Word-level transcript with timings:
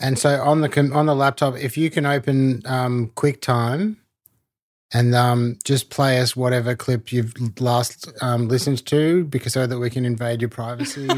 And 0.00 0.18
so 0.18 0.40
on 0.42 0.60
the 0.60 0.90
on 0.94 1.06
the 1.06 1.14
laptop, 1.14 1.56
if 1.56 1.76
you 1.76 1.90
can 1.90 2.06
open 2.06 2.62
um, 2.66 3.08
QuickTime 3.16 3.96
and 4.92 5.14
um, 5.14 5.58
just 5.64 5.90
play 5.90 6.20
us 6.20 6.34
whatever 6.36 6.74
clip 6.76 7.12
you've 7.12 7.34
last 7.60 8.08
um, 8.22 8.48
listened 8.48 8.86
to, 8.86 9.24
because 9.24 9.52
so 9.54 9.66
that 9.66 9.78
we 9.78 9.90
can 9.90 10.04
invade 10.04 10.40
your 10.40 10.48
privacy. 10.50 11.08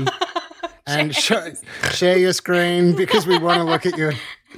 and 0.86 1.14
sh- 1.14 1.32
share 1.92 2.18
your 2.18 2.32
screen 2.32 2.96
because 2.96 3.26
we 3.26 3.38
want 3.38 3.58
to 3.58 3.64
look 3.64 3.86
at 3.86 3.96
your 3.96 4.12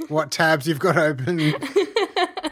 what 0.08 0.30
tabs 0.30 0.66
you've 0.66 0.78
got 0.78 0.96
open. 0.96 1.40
Uh, 1.40 1.58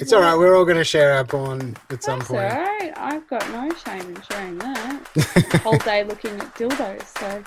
It's 0.00 0.12
all 0.14 0.22
right. 0.22 0.36
We're 0.36 0.56
all 0.56 0.64
going 0.64 0.78
to 0.78 0.84
share 0.84 1.12
our 1.12 1.24
porn 1.24 1.76
at 1.90 2.02
some 2.02 2.20
point. 2.20 2.40
all 2.52 2.60
right. 2.62 2.92
I've 2.96 3.26
got 3.28 3.46
no 3.50 3.68
shame 3.74 4.00
in 4.16 4.22
sharing 4.22 4.58
that. 4.58 5.60
Whole 5.62 5.76
day 5.78 6.04
looking 6.04 6.40
at 6.40 6.54
dildos. 6.54 7.04
So 7.18 7.44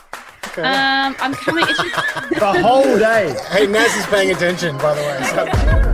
Okay. 0.47 0.61
um, 0.61 1.15
I'm 1.19 1.33
coming. 1.33 1.65
It's 1.67 1.81
just, 2.29 2.29
The 2.39 2.61
whole 2.61 2.97
day. 2.97 3.35
hey, 3.51 3.65
Naz 3.67 3.95
is 3.95 4.05
paying 4.07 4.31
attention, 4.31 4.77
by 4.77 4.93
the 4.93 5.01
way. 5.01 5.23
So. 5.34 5.93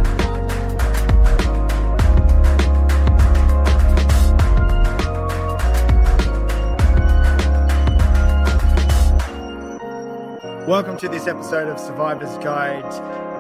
Welcome 10.67 10.97
to 10.97 11.09
this 11.09 11.25
episode 11.27 11.67
of 11.67 11.79
Survivor's 11.79 12.37
Guide. 12.43 12.85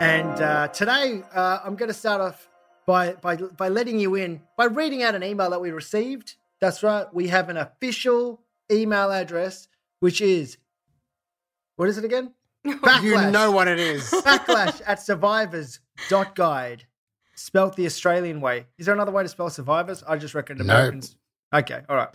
And 0.01 0.41
uh, 0.41 0.67
today 0.69 1.21
uh, 1.33 1.59
I'm 1.63 1.75
going 1.75 1.89
to 1.89 1.93
start 1.93 2.21
off 2.21 2.49
by, 2.87 3.13
by, 3.13 3.35
by 3.35 3.69
letting 3.69 3.99
you 3.99 4.15
in, 4.15 4.41
by 4.57 4.65
reading 4.65 5.03
out 5.03 5.13
an 5.13 5.23
email 5.23 5.49
that 5.51 5.61
we 5.61 5.69
received. 5.69 6.35
That's 6.59 6.81
right, 6.81 7.05
we 7.13 7.27
have 7.27 7.49
an 7.49 7.57
official 7.57 8.41
email 8.71 9.11
address, 9.11 9.67
which 9.99 10.21
is, 10.21 10.57
what 11.79 11.87
is 11.87 11.97
it 11.97 12.03
again? 12.03 12.33
Backlash. 12.67 13.03
You 13.03 13.31
know 13.31 13.51
what 13.51 13.69
it 13.69 13.79
is. 13.79 14.11
Backlash 14.11 14.81
at 14.85 15.01
survivors.guide. 15.01 16.85
Spelt 17.35 17.75
the 17.77 17.85
Australian 17.85 18.41
way. 18.41 18.65
Is 18.77 18.85
there 18.85 18.93
another 18.95 19.13
way 19.13 19.23
to 19.23 19.29
spell 19.29 19.49
survivors? 19.49 20.03
I 20.05 20.17
just 20.17 20.35
reckon 20.35 20.57
No. 20.57 20.63
Americans. 20.65 21.15
Okay, 21.53 21.81
all 21.87 21.95
right. 21.95 22.09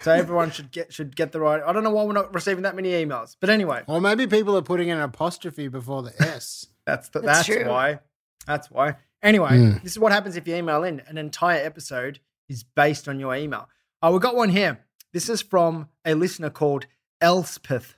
so 0.00 0.10
everyone 0.10 0.50
should 0.50 0.70
get 0.72 0.90
should 0.92 1.14
get 1.14 1.32
the 1.32 1.38
right. 1.40 1.62
I 1.64 1.72
don't 1.72 1.84
know 1.84 1.90
why 1.90 2.04
we're 2.04 2.14
not 2.14 2.34
receiving 2.34 2.62
that 2.62 2.74
many 2.74 2.90
emails, 2.92 3.36
but 3.38 3.50
anyway, 3.50 3.82
Or 3.86 4.00
maybe 4.00 4.26
people 4.26 4.56
are 4.56 4.62
putting 4.62 4.90
an 4.90 4.98
apostrophe 5.00 5.68
before 5.68 6.02
the 6.02 6.14
S. 6.22 6.66
that's 6.86 7.10
the, 7.10 7.20
That's 7.20 7.46
that's, 7.46 7.46
true. 7.46 7.68
why. 7.68 7.98
That's 8.46 8.70
why. 8.70 8.96
Anyway, 9.22 9.50
Hmm. 9.50 9.72
this 9.82 9.92
is 9.92 9.98
what 9.98 10.12
happens 10.12 10.34
if 10.36 10.48
you 10.48 10.56
email 10.56 10.82
in. 10.82 11.00
An 11.06 11.18
entire 11.18 11.62
episode 11.64 12.18
is 12.48 12.64
based 12.64 13.06
on 13.06 13.20
your 13.20 13.36
email. 13.36 13.68
Oh, 14.02 14.12
we 14.14 14.18
got 14.18 14.34
one 14.34 14.48
here. 14.48 14.80
This 15.12 15.28
is 15.28 15.42
from 15.42 15.88
a 16.06 16.14
listener 16.14 16.48
called 16.50 16.86
Elspeth. 17.20 17.96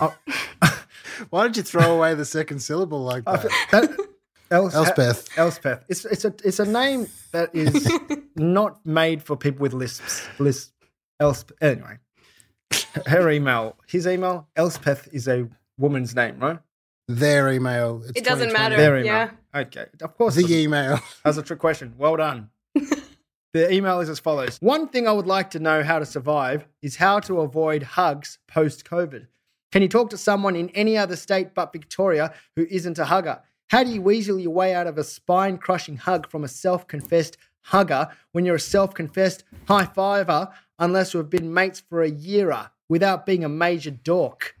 Oh, 0.00 0.14
Why 1.30 1.42
don't 1.44 1.56
you 1.56 1.62
throw 1.62 1.94
away 1.96 2.14
the 2.14 2.24
second 2.24 2.60
syllable 2.60 3.02
like 3.02 3.22
I 3.26 3.36
that? 3.36 3.50
that- 3.70 4.08
Els- 4.50 4.74
Elspeth. 4.74 5.28
Elspeth. 5.38 5.84
It's 5.88 6.04
it's 6.04 6.26
a 6.26 6.34
it's 6.44 6.58
a 6.60 6.66
name 6.66 7.06
that 7.32 7.54
is 7.54 7.90
not 8.36 8.84
made 8.84 9.22
for 9.22 9.34
people 9.34 9.62
with 9.62 9.72
lisps. 9.72 10.28
Lisp. 10.38 10.74
Elspeth. 11.20 11.56
Anyway, 11.62 11.98
her 13.06 13.30
email, 13.30 13.76
his 13.86 14.06
email. 14.06 14.48
Elspeth 14.56 15.08
is 15.10 15.26
a 15.26 15.48
woman's 15.78 16.14
name, 16.14 16.38
right? 16.38 16.58
Their 17.08 17.50
email. 17.50 18.02
It's 18.02 18.12
It 18.20 18.24
doesn't 18.24 18.52
matter. 18.52 18.76
Their 18.76 18.98
email. 18.98 19.06
Yeah. 19.06 19.30
Okay. 19.54 19.86
Of 20.02 20.16
course. 20.18 20.34
The 20.34 20.54
email. 20.54 20.98
That's 21.24 21.38
a 21.38 21.42
trick 21.42 21.58
question. 21.58 21.94
Well 21.96 22.16
done. 22.16 22.50
the 22.74 23.72
email 23.72 24.00
is 24.00 24.08
as 24.10 24.18
follows 24.18 24.58
One 24.60 24.88
thing 24.88 25.08
I 25.08 25.12
would 25.12 25.26
like 25.26 25.50
to 25.50 25.58
know 25.60 25.82
how 25.82 25.98
to 25.98 26.06
survive 26.06 26.66
is 26.82 26.96
how 26.96 27.20
to 27.20 27.40
avoid 27.40 27.82
hugs 27.82 28.38
post 28.48 28.84
COVID. 28.84 29.28
Can 29.72 29.80
you 29.80 29.88
talk 29.88 30.10
to 30.10 30.18
someone 30.18 30.54
in 30.54 30.68
any 30.70 30.96
other 30.96 31.16
state 31.16 31.54
but 31.54 31.72
Victoria 31.72 32.32
who 32.56 32.66
isn't 32.70 32.98
a 32.98 33.06
hugger? 33.06 33.40
How 33.70 33.82
do 33.82 33.90
you 33.90 34.02
weasel 34.02 34.38
your 34.38 34.52
way 34.52 34.74
out 34.74 34.86
of 34.86 34.98
a 34.98 35.04
spine 35.04 35.56
crushing 35.56 35.96
hug 35.96 36.28
from 36.30 36.44
a 36.44 36.48
self 36.48 36.86
confessed 36.86 37.38
hugger 37.62 38.08
when 38.32 38.44
you're 38.44 38.56
a 38.56 38.60
self 38.60 38.92
confessed 38.92 39.44
high 39.66 39.86
fiver 39.86 40.50
unless 40.78 41.14
we've 41.14 41.30
been 41.30 41.52
mates 41.52 41.80
for 41.80 42.02
a 42.02 42.10
year 42.10 42.70
without 42.90 43.24
being 43.24 43.44
a 43.44 43.48
major 43.48 43.90
dork? 43.90 44.56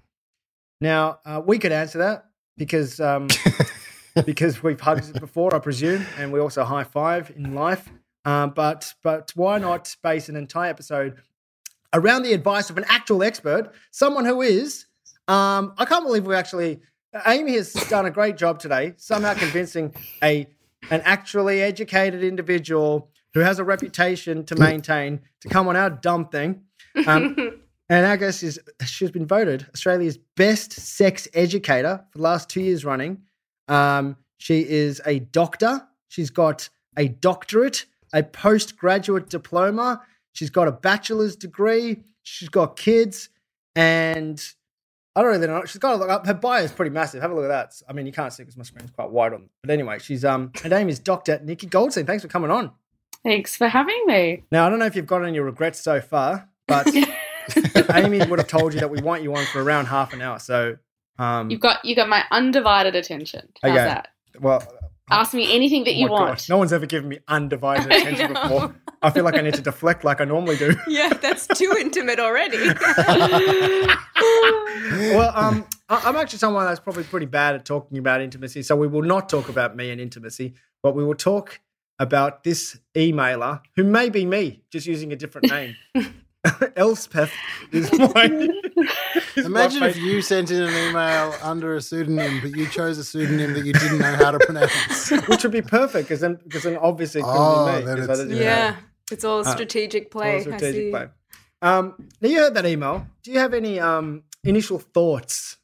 Now, 0.80 1.18
uh, 1.26 1.42
we 1.44 1.58
could 1.58 1.72
answer 1.72 1.98
that 1.98 2.24
because 2.56 2.98
um, 2.98 3.28
because 4.24 4.62
we've 4.62 4.80
hugged 4.80 5.20
before, 5.20 5.54
I 5.54 5.58
presume, 5.58 6.06
and 6.16 6.32
we 6.32 6.40
also 6.40 6.64
high 6.64 6.84
five 6.84 7.30
in 7.36 7.54
life. 7.54 7.90
Um, 8.24 8.50
but 8.50 8.94
but 9.02 9.32
why 9.34 9.58
not 9.58 9.94
base 10.02 10.30
an 10.30 10.36
entire 10.36 10.70
episode 10.70 11.18
around 11.92 12.22
the 12.22 12.32
advice 12.32 12.70
of 12.70 12.78
an 12.78 12.84
actual 12.88 13.22
expert, 13.22 13.70
someone 13.90 14.24
who 14.24 14.40
is? 14.40 14.86
Um, 15.32 15.72
I 15.78 15.86
can't 15.86 16.04
believe 16.04 16.26
we 16.26 16.34
actually. 16.34 16.80
Amy 17.26 17.54
has 17.54 17.72
done 17.88 18.06
a 18.06 18.10
great 18.10 18.36
job 18.36 18.58
today, 18.58 18.94
somehow 18.96 19.32
convincing 19.34 19.94
a 20.22 20.46
an 20.90 21.00
actually 21.04 21.62
educated 21.62 22.22
individual 22.22 23.08
who 23.32 23.40
has 23.40 23.58
a 23.58 23.64
reputation 23.64 24.44
to 24.44 24.56
maintain 24.56 25.20
to 25.40 25.48
come 25.48 25.68
on 25.68 25.76
our 25.76 25.88
dumb 25.88 26.28
thing. 26.28 26.62
Um, 27.06 27.36
and 27.88 28.06
our 28.06 28.18
guest 28.18 28.42
is 28.42 28.60
she's 28.84 29.10
been 29.10 29.26
voted 29.26 29.66
Australia's 29.74 30.18
best 30.36 30.72
sex 30.72 31.28
educator 31.32 32.04
for 32.10 32.18
the 32.18 32.24
last 32.24 32.50
two 32.50 32.60
years 32.60 32.84
running. 32.84 33.22
Um, 33.68 34.16
she 34.36 34.68
is 34.68 35.00
a 35.06 35.20
doctor. 35.20 35.86
She's 36.08 36.30
got 36.30 36.68
a 36.98 37.08
doctorate, 37.08 37.86
a 38.12 38.22
postgraduate 38.22 39.30
diploma. 39.30 40.02
She's 40.32 40.50
got 40.50 40.68
a 40.68 40.72
bachelor's 40.72 41.36
degree. 41.36 42.02
She's 42.22 42.50
got 42.50 42.76
kids, 42.76 43.30
and 43.74 44.42
I 45.14 45.22
don't 45.22 45.30
really 45.30 45.46
know. 45.46 45.64
She's 45.66 45.78
got 45.78 45.94
a 45.94 45.96
look. 45.98 46.08
up. 46.08 46.26
Her 46.26 46.34
bio 46.34 46.62
is 46.62 46.72
pretty 46.72 46.90
massive. 46.90 47.20
Have 47.20 47.30
a 47.30 47.34
look 47.34 47.44
at 47.44 47.48
that. 47.48 47.74
I 47.88 47.92
mean, 47.92 48.06
you 48.06 48.12
can't 48.12 48.32
see 48.32 48.42
because 48.44 48.56
my 48.56 48.64
screen's 48.64 48.90
quite 48.90 49.10
wide 49.10 49.34
on. 49.34 49.48
But 49.62 49.70
anyway, 49.70 49.98
she's 49.98 50.24
um. 50.24 50.52
Her 50.62 50.68
name 50.68 50.88
is 50.88 50.98
Dr. 50.98 51.40
Nikki 51.44 51.66
Goldstein. 51.66 52.06
Thanks 52.06 52.22
for 52.22 52.28
coming 52.28 52.50
on. 52.50 52.70
thanks 53.22 53.54
for 53.56 53.68
having 53.68 54.02
me. 54.06 54.44
Now 54.50 54.66
I 54.66 54.70
don't 54.70 54.78
know 54.78 54.86
if 54.86 54.96
you've 54.96 55.06
got 55.06 55.22
any 55.24 55.38
regrets 55.40 55.80
so 55.80 56.00
far, 56.00 56.48
but 56.66 56.86
Amy 57.94 58.24
would 58.24 58.38
have 58.38 58.48
told 58.48 58.72
you 58.74 58.80
that 58.80 58.90
we 58.90 59.00
want 59.02 59.22
you 59.22 59.34
on 59.34 59.44
for 59.46 59.62
around 59.62 59.86
half 59.86 60.12
an 60.12 60.22
hour. 60.22 60.38
So, 60.38 60.76
um, 61.18 61.50
You've 61.50 61.60
got 61.60 61.84
you 61.84 61.94
got 61.94 62.08
my 62.08 62.24
undivided 62.30 62.94
attention. 62.96 63.48
How's 63.62 63.72
Okay. 63.72 63.84
that? 63.84 64.08
well, 64.40 64.62
Ask 65.10 65.34
me 65.34 65.54
anything 65.54 65.84
that 65.84 65.90
oh 65.92 65.98
you 65.98 66.08
want. 66.08 66.48
no 66.48 66.56
one's 66.56 66.72
ever 66.72 66.86
given 66.86 67.08
me 67.08 67.18
undivided 67.28 67.86
attention 67.92 68.32
know. 68.32 68.42
before. 68.42 68.74
I 69.02 69.10
feel 69.10 69.24
like 69.24 69.34
I 69.34 69.40
need 69.40 69.54
to 69.54 69.60
deflect 69.62 70.04
like 70.04 70.20
I 70.20 70.24
normally 70.24 70.56
do. 70.56 70.74
Yeah, 70.88 71.12
that's 71.12 71.46
too 71.48 71.74
intimate 71.78 72.20
already. 72.20 72.58
well, 74.16 75.32
um, 75.36 75.66
I- 75.88 76.02
I'm 76.04 76.16
actually 76.16 76.38
someone 76.38 76.64
that's 76.66 76.80
probably 76.80 77.04
pretty 77.04 77.26
bad 77.26 77.54
at 77.56 77.64
talking 77.64 77.98
about 77.98 78.20
intimacy, 78.20 78.62
so 78.62 78.76
we 78.76 78.86
will 78.86 79.02
not 79.02 79.28
talk 79.28 79.48
about 79.48 79.76
me 79.76 79.90
and 79.90 80.00
intimacy, 80.00 80.54
but 80.82 80.94
we 80.94 81.04
will 81.04 81.14
talk 81.14 81.60
about 81.98 82.44
this 82.44 82.78
emailer 82.94 83.60
who 83.76 83.84
may 83.84 84.08
be 84.08 84.24
me, 84.24 84.62
just 84.70 84.86
using 84.86 85.12
a 85.12 85.16
different 85.16 85.50
name. 85.50 85.76
Elspeth 86.76 87.30
is 87.70 87.92
my. 87.98 88.24
is 89.36 89.48
my 89.48 89.60
Imagine 89.62 89.82
if 89.84 89.96
you 89.96 90.20
sent 90.22 90.50
in 90.50 90.62
an 90.62 90.88
email 90.90 91.34
under 91.42 91.76
a 91.76 91.80
pseudonym, 91.80 92.40
but 92.42 92.56
you 92.56 92.66
chose 92.68 92.98
a 92.98 93.04
pseudonym 93.04 93.54
that 93.54 93.64
you 93.64 93.72
didn't 93.72 93.98
know 93.98 94.14
how 94.16 94.30
to 94.32 94.38
pronounce. 94.40 94.72
which 95.28 95.42
would 95.44 95.52
be 95.52 95.62
perfect 95.62 96.08
because 96.08 96.20
then 96.20 96.38
because 96.42 96.64
then 96.64 96.76
obviously 96.78 97.20
it 97.20 97.24
couldn't 97.24 97.38
Oh, 97.40 97.66
be 97.66 97.78
me. 97.80 97.84
then 97.86 97.96
'cause 97.96 98.04
it's- 98.04 98.18
didn't 98.28 98.36
yeah, 98.42 98.76
it's 99.10 99.24
all 99.24 99.40
Uh, 99.46 99.52
strategic 99.52 100.10
play. 100.10 100.30
All 100.32 100.36
I 100.38 100.42
strategic 100.42 100.74
see. 100.74 100.90
play. 100.90 101.06
Um, 101.62 101.94
now 102.20 102.28
you 102.28 102.38
heard 102.38 102.54
that 102.54 102.66
email. 102.66 103.06
Do 103.22 103.30
you 103.30 103.38
have 103.38 103.54
any 103.54 103.78
um 103.78 104.24
initial 104.42 104.80
thoughts? 104.80 105.58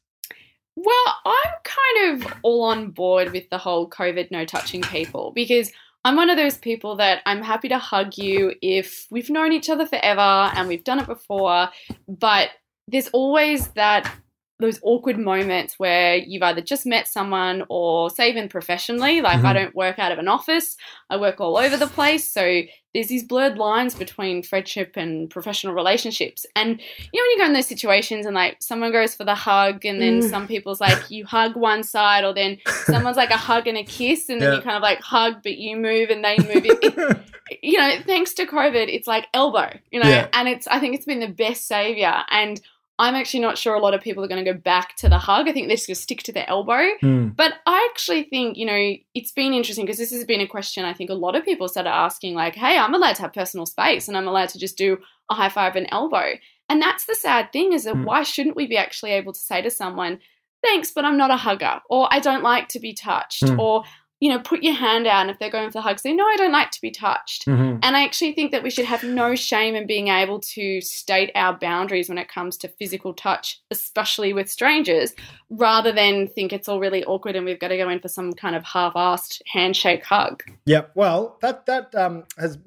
Well, 0.77 1.15
I'm 1.25 1.53
kind 1.65 2.23
of 2.23 2.33
all 2.41 2.63
on 2.63 2.91
board 2.91 3.33
with 3.33 3.49
the 3.49 3.57
whole 3.57 3.89
COVID 3.89 4.31
no 4.31 4.45
touching 4.45 4.81
people 4.81 5.33
because 5.35 5.71
I'm 6.05 6.15
one 6.15 6.29
of 6.29 6.37
those 6.37 6.57
people 6.57 6.95
that 6.97 7.21
I'm 7.25 7.41
happy 7.41 7.67
to 7.69 7.77
hug 7.77 8.17
you 8.17 8.53
if 8.61 9.05
we've 9.11 9.29
known 9.29 9.51
each 9.51 9.69
other 9.69 9.85
forever 9.85 10.21
and 10.55 10.67
we've 10.67 10.83
done 10.83 10.99
it 10.99 11.07
before, 11.07 11.69
but 12.07 12.49
there's 12.87 13.09
always 13.09 13.67
that 13.69 14.11
those 14.61 14.79
awkward 14.83 15.17
moments 15.17 15.75
where 15.77 16.15
you've 16.17 16.43
either 16.43 16.59
just 16.61 16.85
met 16.85 17.07
someone 17.07 17.63
or 17.69 18.09
say 18.09 18.29
even 18.29 18.49
professionally 18.49 19.21
like 19.21 19.37
i 19.45 19.51
Mhm. 19.51 19.53
don't 19.53 19.75
work 19.75 19.97
out 19.99 20.11
of 20.11 20.19
an 20.19 20.27
office 20.27 20.75
i 21.09 21.15
work 21.15 21.39
all 21.39 21.55
over 21.57 21.77
the 21.77 21.87
place 21.87 22.29
so 22.29 22.61
there's 22.93 23.07
these 23.07 23.23
blurred 23.23 23.57
lines 23.57 23.93
between 23.93 24.41
friendship 24.41 24.93
and 24.95 25.29
professional 25.29 25.73
relationships 25.75 26.45
and 26.55 26.69
you 26.71 26.75
know 26.75 27.23
when 27.23 27.31
you 27.31 27.37
go 27.37 27.45
in 27.45 27.53
those 27.53 27.67
situations 27.67 28.25
and 28.25 28.33
like 28.35 28.57
someone 28.59 28.91
goes 28.91 29.13
for 29.15 29.23
the 29.25 29.35
hug 29.35 29.85
and 29.85 30.01
then 30.01 30.21
Mm. 30.21 30.29
some 30.29 30.47
people's 30.47 30.81
like 30.81 31.11
you 31.11 31.25
hug 31.25 31.55
one 31.55 31.83
side 31.83 32.23
or 32.23 32.33
then 32.33 32.57
someone's 32.85 33.17
like 33.17 33.29
a 33.29 33.37
hug 33.37 33.67
and 33.67 33.77
a 33.77 33.83
kiss 33.83 34.27
and 34.29 34.41
then 34.41 34.49
Yeah. 34.51 34.55
you 34.57 34.61
kind 34.63 34.75
of 34.75 34.81
like 34.81 35.01
hug 35.01 35.43
but 35.43 35.57
you 35.57 35.75
move 35.77 36.09
and 36.09 36.23
they 36.25 36.37
move 36.37 36.65
it, 36.65 36.79
it- 36.83 37.19
you 37.63 37.77
know 37.77 37.91
thanks 38.05 38.33
to 38.35 38.45
covid 38.45 38.87
it's 38.93 39.07
like 39.07 39.27
elbow 39.33 39.69
you 39.91 39.99
know 40.01 40.09
Yeah. 40.09 40.27
and 40.33 40.47
it's 40.47 40.67
i 40.67 40.79
think 40.79 40.95
it's 40.95 41.05
been 41.05 41.19
the 41.19 41.27
best 41.27 41.67
savior 41.67 42.23
and 42.31 42.59
i'm 42.99 43.15
actually 43.15 43.39
not 43.39 43.57
sure 43.57 43.73
a 43.73 43.79
lot 43.79 43.93
of 43.95 44.01
people 44.01 44.23
are 44.23 44.27
going 44.27 44.43
to 44.43 44.53
go 44.53 44.57
back 44.57 44.95
to 44.97 45.09
the 45.09 45.17
hug 45.17 45.47
i 45.47 45.51
think 45.51 45.67
they're 45.67 45.75
just 45.77 45.87
going 45.87 45.95
to 45.95 46.01
stick 46.01 46.21
to 46.23 46.31
the 46.31 46.47
elbow 46.49 46.83
Hmm. 47.01 47.29
but 47.29 47.53
I 47.65 47.87
actually 47.91 48.23
think, 48.23 48.57
you 48.57 48.65
know, 48.65 48.93
it's 49.15 49.31
been 49.31 49.53
interesting 49.53 49.85
because 49.85 49.97
this 49.99 50.11
has 50.11 50.25
been 50.25 50.41
a 50.41 50.47
question 50.47 50.85
I 50.85 50.93
think 50.93 51.09
a 51.09 51.13
lot 51.25 51.35
of 51.35 51.43
people 51.45 51.67
started 51.67 51.89
asking, 51.91 52.33
like, 52.35 52.55
hey, 52.55 52.77
I'm 52.77 52.93
allowed 52.93 53.15
to 53.15 53.21
have 53.23 53.33
personal 53.33 53.65
space 53.65 54.07
and 54.07 54.17
I'm 54.17 54.27
allowed 54.27 54.49
to 54.49 54.59
just 54.59 54.77
do 54.77 54.97
a 55.29 55.33
high 55.35 55.49
five 55.49 55.75
and 55.75 55.87
elbow. 55.91 56.33
And 56.67 56.81
that's 56.81 57.05
the 57.05 57.15
sad 57.15 57.51
thing 57.53 57.73
is 57.73 57.83
that 57.85 57.95
Mm. 57.95 58.05
why 58.05 58.23
shouldn't 58.23 58.55
we 58.55 58.67
be 58.67 58.77
actually 58.77 59.11
able 59.11 59.33
to 59.33 59.39
say 59.39 59.61
to 59.61 59.69
someone, 59.71 60.19
thanks, 60.63 60.91
but 60.91 61.05
I'm 61.05 61.17
not 61.17 61.31
a 61.31 61.37
hugger, 61.37 61.79
or 61.89 62.07
I 62.11 62.19
don't 62.19 62.43
like 62.43 62.67
to 62.69 62.79
be 62.79 62.93
touched, 62.93 63.43
Mm. 63.43 63.59
or 63.59 63.83
you 64.19 64.29
know, 64.29 64.39
put 64.39 64.63
your 64.63 64.73
hand 64.73 65.07
out. 65.07 65.21
And 65.21 65.31
if 65.31 65.39
they're 65.39 65.49
going 65.49 65.69
for 65.69 65.79
the 65.79 65.81
hugs, 65.81 66.01
say, 66.01 66.13
no, 66.13 66.25
I 66.25 66.35
don't 66.35 66.51
like 66.51 66.71
to 66.71 66.81
be 66.81 66.91
touched. 66.91 67.45
Mhm. 67.45 67.79
And 67.81 67.95
I 67.95 68.03
actually 68.03 68.33
think 68.33 68.51
that 68.51 68.63
we 68.63 68.69
should 68.69 68.85
have 68.85 69.03
no 69.03 69.33
shame 69.35 69.75
in 69.75 69.87
being 69.87 70.09
able 70.09 70.39
to 70.41 70.81
state 70.81 71.31
our 71.35 71.57
boundaries 71.57 72.09
when 72.09 72.17
it 72.17 72.27
comes 72.27 72.57
to 72.57 72.67
physical 72.67 73.13
touch, 73.13 73.61
especially 73.71 74.33
with 74.33 74.49
strangers, 74.49 75.13
rather 75.49 75.91
than 75.91 76.27
think 76.27 76.51
it's 76.51 76.67
all 76.67 76.79
really 76.79 77.03
awkward 77.05 77.35
and 77.35 77.45
we've 77.45 77.59
got 77.59 77.69
to 77.69 77.77
go 77.77 77.87
in 77.87 77.99
for 77.99 78.09
some 78.09 78.33
kind 78.33 78.55
of 78.55 78.63
half-assed 78.63 79.41
handshake 79.47 80.03
hug. 80.03 80.43
Yeah, 80.65 80.81
Well, 80.95 81.37
that 81.41 81.65
that 81.67 81.95
um, 81.95 82.25
has 82.37 82.57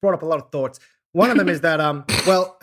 brought 0.00 0.14
up 0.14 0.22
a 0.22 0.26
lot 0.26 0.40
of 0.40 0.50
thoughts. 0.50 0.78
One 1.12 1.30
of 1.30 1.36
them 1.36 1.48
is 1.48 1.60
that 1.62 1.80
um, 1.80 2.04
well, 2.26 2.60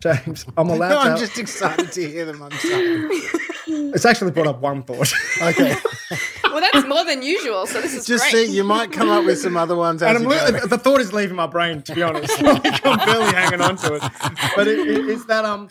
James, 0.00 0.44
I'm 0.56 0.68
allowed 0.70 0.88
No, 0.88 0.94
to. 1.04 1.10
I'm 1.10 1.18
just 1.18 1.38
excited 1.38 1.92
to 1.92 2.08
hear 2.08 2.24
them. 2.24 2.42
I'm 2.42 2.52
sorry. 2.52 3.08
It's 3.64 4.04
actually 4.04 4.32
brought 4.32 4.48
up 4.48 4.60
one 4.60 4.82
thought. 4.82 5.10
Okay. 5.40 5.74
well, 6.44 6.60
that's 6.60 6.86
more 6.86 7.04
than 7.04 7.22
usual. 7.22 7.64
So 7.66 7.80
this 7.80 7.94
is 7.94 8.04
Just 8.06 8.28
great. 8.30 8.48
see, 8.48 8.52
you 8.56 8.64
might 8.64 8.90
come 8.92 9.08
up 9.08 9.24
with 9.24 9.38
some 9.40 9.56
other 9.56 9.76
ones 9.76 10.02
as 10.02 10.08
And 10.16 10.26
I'm, 10.26 10.30
you 10.30 10.38
go. 10.52 10.58
li- 10.58 10.66
the 10.68 10.76
thought 10.78 11.00
is 11.00 11.12
leaving 11.12 11.36
my 11.36 11.46
brain, 11.46 11.80
to 11.82 11.94
be 11.94 12.02
honest. 12.02 12.42
like 12.42 12.84
I'm 12.84 12.98
barely 12.98 13.32
hanging 13.32 13.60
on 13.62 13.76
to 13.76 13.94
it. 13.94 14.02
But 14.56 14.66
it, 14.68 14.78
it, 14.80 15.08
it's 15.08 15.24
that 15.26 15.44
um, 15.44 15.68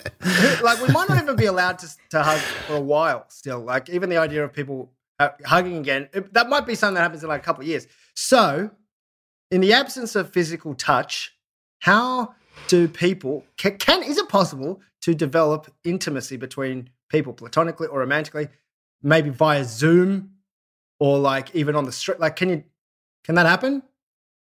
like 0.64 0.82
we 0.82 0.88
might 0.94 1.10
not 1.10 1.22
even 1.22 1.36
be 1.36 1.46
allowed 1.46 1.80
to 1.80 1.90
to 2.12 2.24
hug 2.24 2.40
for 2.40 2.76
a 2.76 2.82
while 2.82 3.26
still. 3.28 3.60
Like 3.60 3.90
even 3.90 4.10
the 4.10 4.18
idea 4.18 4.44
of 4.46 4.54
people 4.54 4.92
uh, 5.20 5.30
hugging 5.46 5.78
again, 5.78 6.08
it- 6.14 6.34
that 6.34 6.50
might 6.50 6.66
be 6.66 6.74
something 6.76 6.96
that 6.96 7.02
happens 7.02 7.22
in 7.24 7.30
like 7.30 7.42
a 7.42 7.46
couple 7.46 7.62
of 7.62 7.68
years. 7.68 7.86
So, 8.16 8.72
in 9.52 9.62
the 9.62 9.74
absence 9.74 10.16
of 10.16 10.32
physical 10.32 10.74
touch, 10.76 11.36
how 11.80 12.34
do 12.68 12.88
people 12.88 13.46
can, 13.58 13.78
can 13.78 14.04
is 14.04 14.18
it 14.18 14.30
possible 14.30 14.82
to 15.02 15.14
develop 15.14 15.74
intimacy 15.84 16.38
between 16.38 16.90
people, 17.10 17.34
platonically 17.34 17.88
or 17.88 18.00
romantically, 18.00 18.48
maybe 19.02 19.30
via 19.30 19.64
Zoom 19.64 20.32
or 21.00 21.20
like 21.20 21.54
even 21.56 21.76
on 21.76 21.86
the 21.86 21.92
street? 21.92 22.20
Like, 22.20 22.36
can 22.36 22.50
you 22.50 22.64
can 23.24 23.36
that 23.36 23.46
happen? 23.46 23.84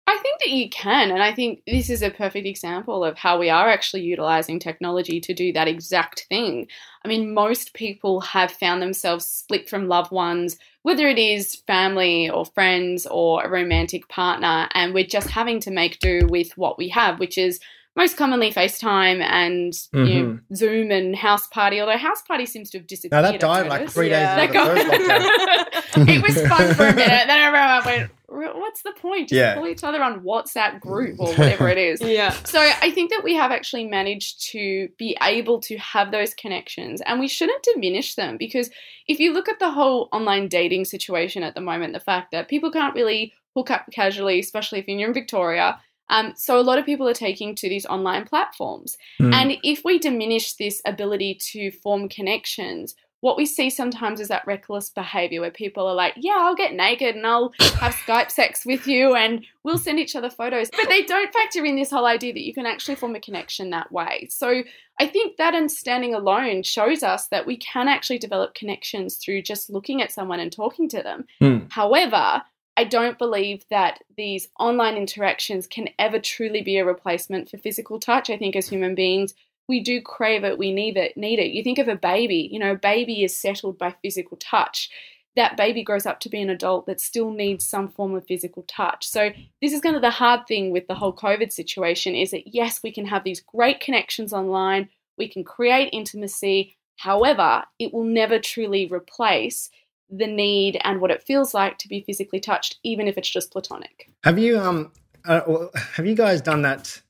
I 0.09 0.17
think 0.19 0.39
that 0.39 0.51
you 0.51 0.69
can, 0.69 1.11
and 1.11 1.21
I 1.21 1.33
think 1.33 1.63
this 1.67 1.89
is 1.89 2.01
a 2.01 2.09
perfect 2.09 2.47
example 2.47 3.03
of 3.03 3.17
how 3.17 3.37
we 3.37 3.49
are 3.49 3.69
actually 3.69 4.03
utilizing 4.03 4.57
technology 4.57 5.19
to 5.19 5.33
do 5.33 5.51
that 5.51 5.67
exact 5.67 6.27
thing. 6.29 6.67
I 7.03 7.09
mean, 7.09 7.33
most 7.33 7.73
people 7.73 8.21
have 8.21 8.49
found 8.49 8.81
themselves 8.81 9.25
split 9.25 9.69
from 9.69 9.89
loved 9.89 10.11
ones, 10.11 10.57
whether 10.83 11.09
it 11.09 11.19
is 11.19 11.55
family 11.67 12.29
or 12.29 12.45
friends 12.45 13.05
or 13.11 13.43
a 13.43 13.49
romantic 13.49 14.07
partner, 14.07 14.69
and 14.73 14.93
we're 14.93 15.05
just 15.05 15.29
having 15.29 15.59
to 15.61 15.71
make 15.71 15.99
do 15.99 16.21
with 16.29 16.57
what 16.57 16.77
we 16.77 16.87
have, 16.87 17.19
which 17.19 17.37
is 17.37 17.59
most 17.97 18.15
commonly 18.15 18.53
FaceTime 18.53 19.21
and 19.23 19.73
you 19.91 19.99
know, 19.99 20.29
mm-hmm. 20.29 20.55
Zoom 20.55 20.91
and 20.91 21.15
House 21.15 21.47
Party. 21.47 21.81
Although 21.81 21.97
House 21.97 22.21
Party 22.21 22.45
seems 22.45 22.69
to 22.69 22.77
have 22.77 22.85
disappeared. 22.85 23.11
Now 23.11 23.23
that 23.23 23.33
I've 23.33 23.39
died 23.39 23.67
like 23.67 23.89
three 23.89 24.09
days 24.09 24.29
into 24.37 24.53
the 24.53 26.11
it 26.13 26.21
was 26.21 26.47
fun 26.47 26.75
for 26.75 26.85
a 26.85 26.93
minute. 26.93 27.25
Then 27.25 27.39
everyone 27.39 27.83
went, 27.85 28.55
"What's 28.55 28.83
the 28.83 28.91
point? 28.91 29.29
Just 29.29 29.37
Yeah. 29.37 29.55
call 29.55 29.67
each 29.67 29.83
other 29.83 30.03
on 30.03 30.21
WhatsApp 30.21 30.79
group 30.79 31.19
or 31.19 31.29
whatever 31.29 31.67
it 31.69 31.79
is." 31.79 31.99
Yeah. 32.07 32.29
So 32.45 32.59
I 32.59 32.91
think 32.91 33.09
that 33.09 33.23
we 33.23 33.33
have 33.33 33.51
actually 33.51 33.85
managed 33.85 34.47
to 34.51 34.89
be 34.99 35.17
able 35.21 35.59
to 35.61 35.77
have 35.77 36.11
those 36.11 36.35
connections, 36.35 37.01
and 37.01 37.19
we 37.19 37.27
shouldn't 37.27 37.63
diminish 37.63 38.13
them 38.13 38.37
because 38.37 38.69
if 39.07 39.19
you 39.19 39.33
look 39.33 39.49
at 39.49 39.57
the 39.57 39.71
whole 39.71 40.07
online 40.11 40.47
dating 40.47 40.85
situation 40.85 41.41
at 41.41 41.55
the 41.55 41.61
moment, 41.61 41.93
the 41.93 41.99
fact 41.99 42.31
that 42.31 42.47
people 42.47 42.69
can't 42.71 42.93
really 42.93 43.33
hook 43.55 43.71
up 43.71 43.87
casually, 43.91 44.39
especially 44.39 44.77
if 44.77 44.87
you're 44.87 45.07
in 45.07 45.13
Victoria. 45.15 45.79
Um, 46.09 46.33
so 46.35 46.59
a 46.59 46.61
lot 46.61 46.79
of 46.79 46.85
people 46.85 47.07
are 47.07 47.13
taking 47.13 47.55
to 47.55 47.69
these 47.69 47.85
online 47.85 48.25
platforms. 48.25 48.97
Hmm. 49.17 49.33
And 49.33 49.57
if 49.63 49.83
we 49.83 49.99
diminish 49.99 50.53
this 50.53 50.81
ability 50.85 51.39
to 51.51 51.71
form 51.71 52.09
connections, 52.09 52.95
what 53.21 53.37
we 53.37 53.45
see 53.45 53.69
sometimes 53.69 54.19
is 54.19 54.27
that 54.27 54.45
reckless 54.45 54.89
behavior 54.89 55.41
where 55.41 55.51
people 55.51 55.87
are 55.87 55.95
like, 55.95 56.13
Yeah, 56.17 56.37
I'll 56.37 56.55
get 56.55 56.73
naked 56.73 57.15
and 57.15 57.25
I'll 57.25 57.51
have 57.59 57.95
Skype 58.07 58.31
sex 58.31 58.65
with 58.65 58.87
you 58.87 59.15
and 59.15 59.43
we'll 59.63 59.79
send 59.79 59.99
each 59.99 60.15
other 60.15 60.29
photos. 60.29 60.69
But 60.69 60.87
they 60.87 61.03
don't 61.03 61.33
factor 61.33 61.65
in 61.65 61.75
this 61.75 61.89
whole 61.89 62.05
idea 62.05 62.33
that 62.33 62.45
you 62.45 62.53
can 62.53 62.65
actually 62.65 62.95
form 62.95 63.15
a 63.15 63.19
connection 63.19 63.71
that 63.71 63.91
way. 63.91 64.27
So 64.29 64.63
I 64.99 65.07
think 65.07 65.37
that 65.37 65.55
understanding 65.55 66.13
alone 66.13 66.63
shows 66.63 67.01
us 67.03 67.27
that 67.29 67.47
we 67.47 67.57
can 67.57 67.87
actually 67.87 68.19
develop 68.19 68.53
connections 68.53 69.15
through 69.17 69.41
just 69.41 69.69
looking 69.69 70.01
at 70.01 70.11
someone 70.11 70.39
and 70.39 70.51
talking 70.51 70.87
to 70.89 71.01
them. 71.01 71.25
Hmm. 71.39 71.65
However, 71.69 72.43
I 72.77 72.83
don't 72.83 73.17
believe 73.17 73.65
that 73.71 74.03
these 74.15 74.49
online 74.59 74.97
interactions 74.97 75.65
can 75.65 75.89
ever 75.97 76.19
truly 76.19 76.61
be 76.61 76.77
a 76.77 76.85
replacement 76.85 77.49
for 77.49 77.57
physical 77.57 77.99
touch. 77.99 78.29
I 78.29 78.37
think 78.37 78.55
as 78.55 78.69
human 78.69 78.93
beings, 78.93 79.33
we 79.67 79.79
do 79.79 79.99
crave 79.99 80.43
it, 80.43 80.59
we 80.59 80.71
need 80.71 80.95
it, 80.95 81.17
need 81.17 81.39
it. 81.39 81.51
You 81.51 81.63
think 81.63 81.79
of 81.79 81.87
a 81.87 81.95
baby, 81.95 82.47
you 82.51 82.59
know, 82.59 82.73
a 82.73 82.77
baby 82.77 83.23
is 83.23 83.37
settled 83.37 83.79
by 83.79 83.95
physical 84.03 84.37
touch. 84.37 84.91
That 85.35 85.57
baby 85.57 85.83
grows 85.83 86.05
up 86.05 86.19
to 86.21 86.29
be 86.29 86.39
an 86.39 86.51
adult 86.51 86.85
that 86.85 87.01
still 87.01 87.31
needs 87.31 87.65
some 87.65 87.87
form 87.87 88.13
of 88.13 88.27
physical 88.27 88.63
touch. 88.67 89.07
So 89.07 89.31
this 89.59 89.73
is 89.73 89.81
kind 89.81 89.95
of 89.95 90.03
the 90.03 90.11
hard 90.11 90.45
thing 90.47 90.71
with 90.71 90.85
the 90.87 90.95
whole 90.95 91.13
COVID 91.13 91.51
situation 91.51 92.13
is 92.13 92.29
that 92.29 92.53
yes, 92.53 92.81
we 92.83 92.91
can 92.91 93.07
have 93.07 93.23
these 93.23 93.41
great 93.41 93.79
connections 93.79 94.33
online, 94.33 94.89
we 95.17 95.27
can 95.27 95.43
create 95.43 95.89
intimacy. 95.91 96.77
However, 96.97 97.63
it 97.79 97.91
will 97.91 98.03
never 98.03 98.37
truly 98.37 98.87
replace 98.87 99.71
the 100.09 100.27
need 100.27 100.79
and 100.83 101.01
what 101.01 101.11
it 101.11 101.21
feels 101.23 101.53
like 101.53 101.77
to 101.79 101.87
be 101.87 102.01
physically 102.01 102.39
touched, 102.39 102.77
even 102.83 103.07
if 103.07 103.17
it's 103.17 103.29
just 103.29 103.51
platonic. 103.51 104.09
Have 104.23 104.39
you 104.39 104.59
um 104.59 104.91
uh, 105.25 105.67
have 105.93 106.05
you 106.05 106.15
guys 106.15 106.41
done 106.41 106.61
that 106.61 107.01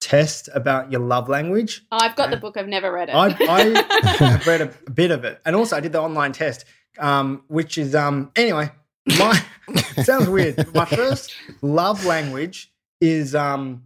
test 0.00 0.48
about 0.52 0.90
your 0.92 1.00
love 1.00 1.28
language? 1.28 1.82
Oh, 1.90 1.98
I've 2.00 2.16
got 2.16 2.30
the 2.30 2.36
book, 2.36 2.56
I've 2.56 2.68
never 2.68 2.92
read 2.92 3.08
it. 3.08 3.14
I, 3.14 3.36
I 3.48 4.40
read 4.46 4.60
a 4.60 4.66
bit 4.90 5.10
of 5.10 5.24
it, 5.24 5.40
and 5.46 5.56
also 5.56 5.76
I 5.76 5.80
did 5.80 5.92
the 5.92 6.00
online 6.00 6.32
test, 6.32 6.64
um, 6.98 7.44
which 7.48 7.78
is 7.78 7.94
um 7.94 8.30
anyway. 8.36 8.70
My 9.16 9.42
sounds 10.02 10.28
weird. 10.28 10.72
My 10.74 10.84
first 10.84 11.34
love 11.62 12.04
language 12.04 12.72
is 13.00 13.34
um 13.34 13.84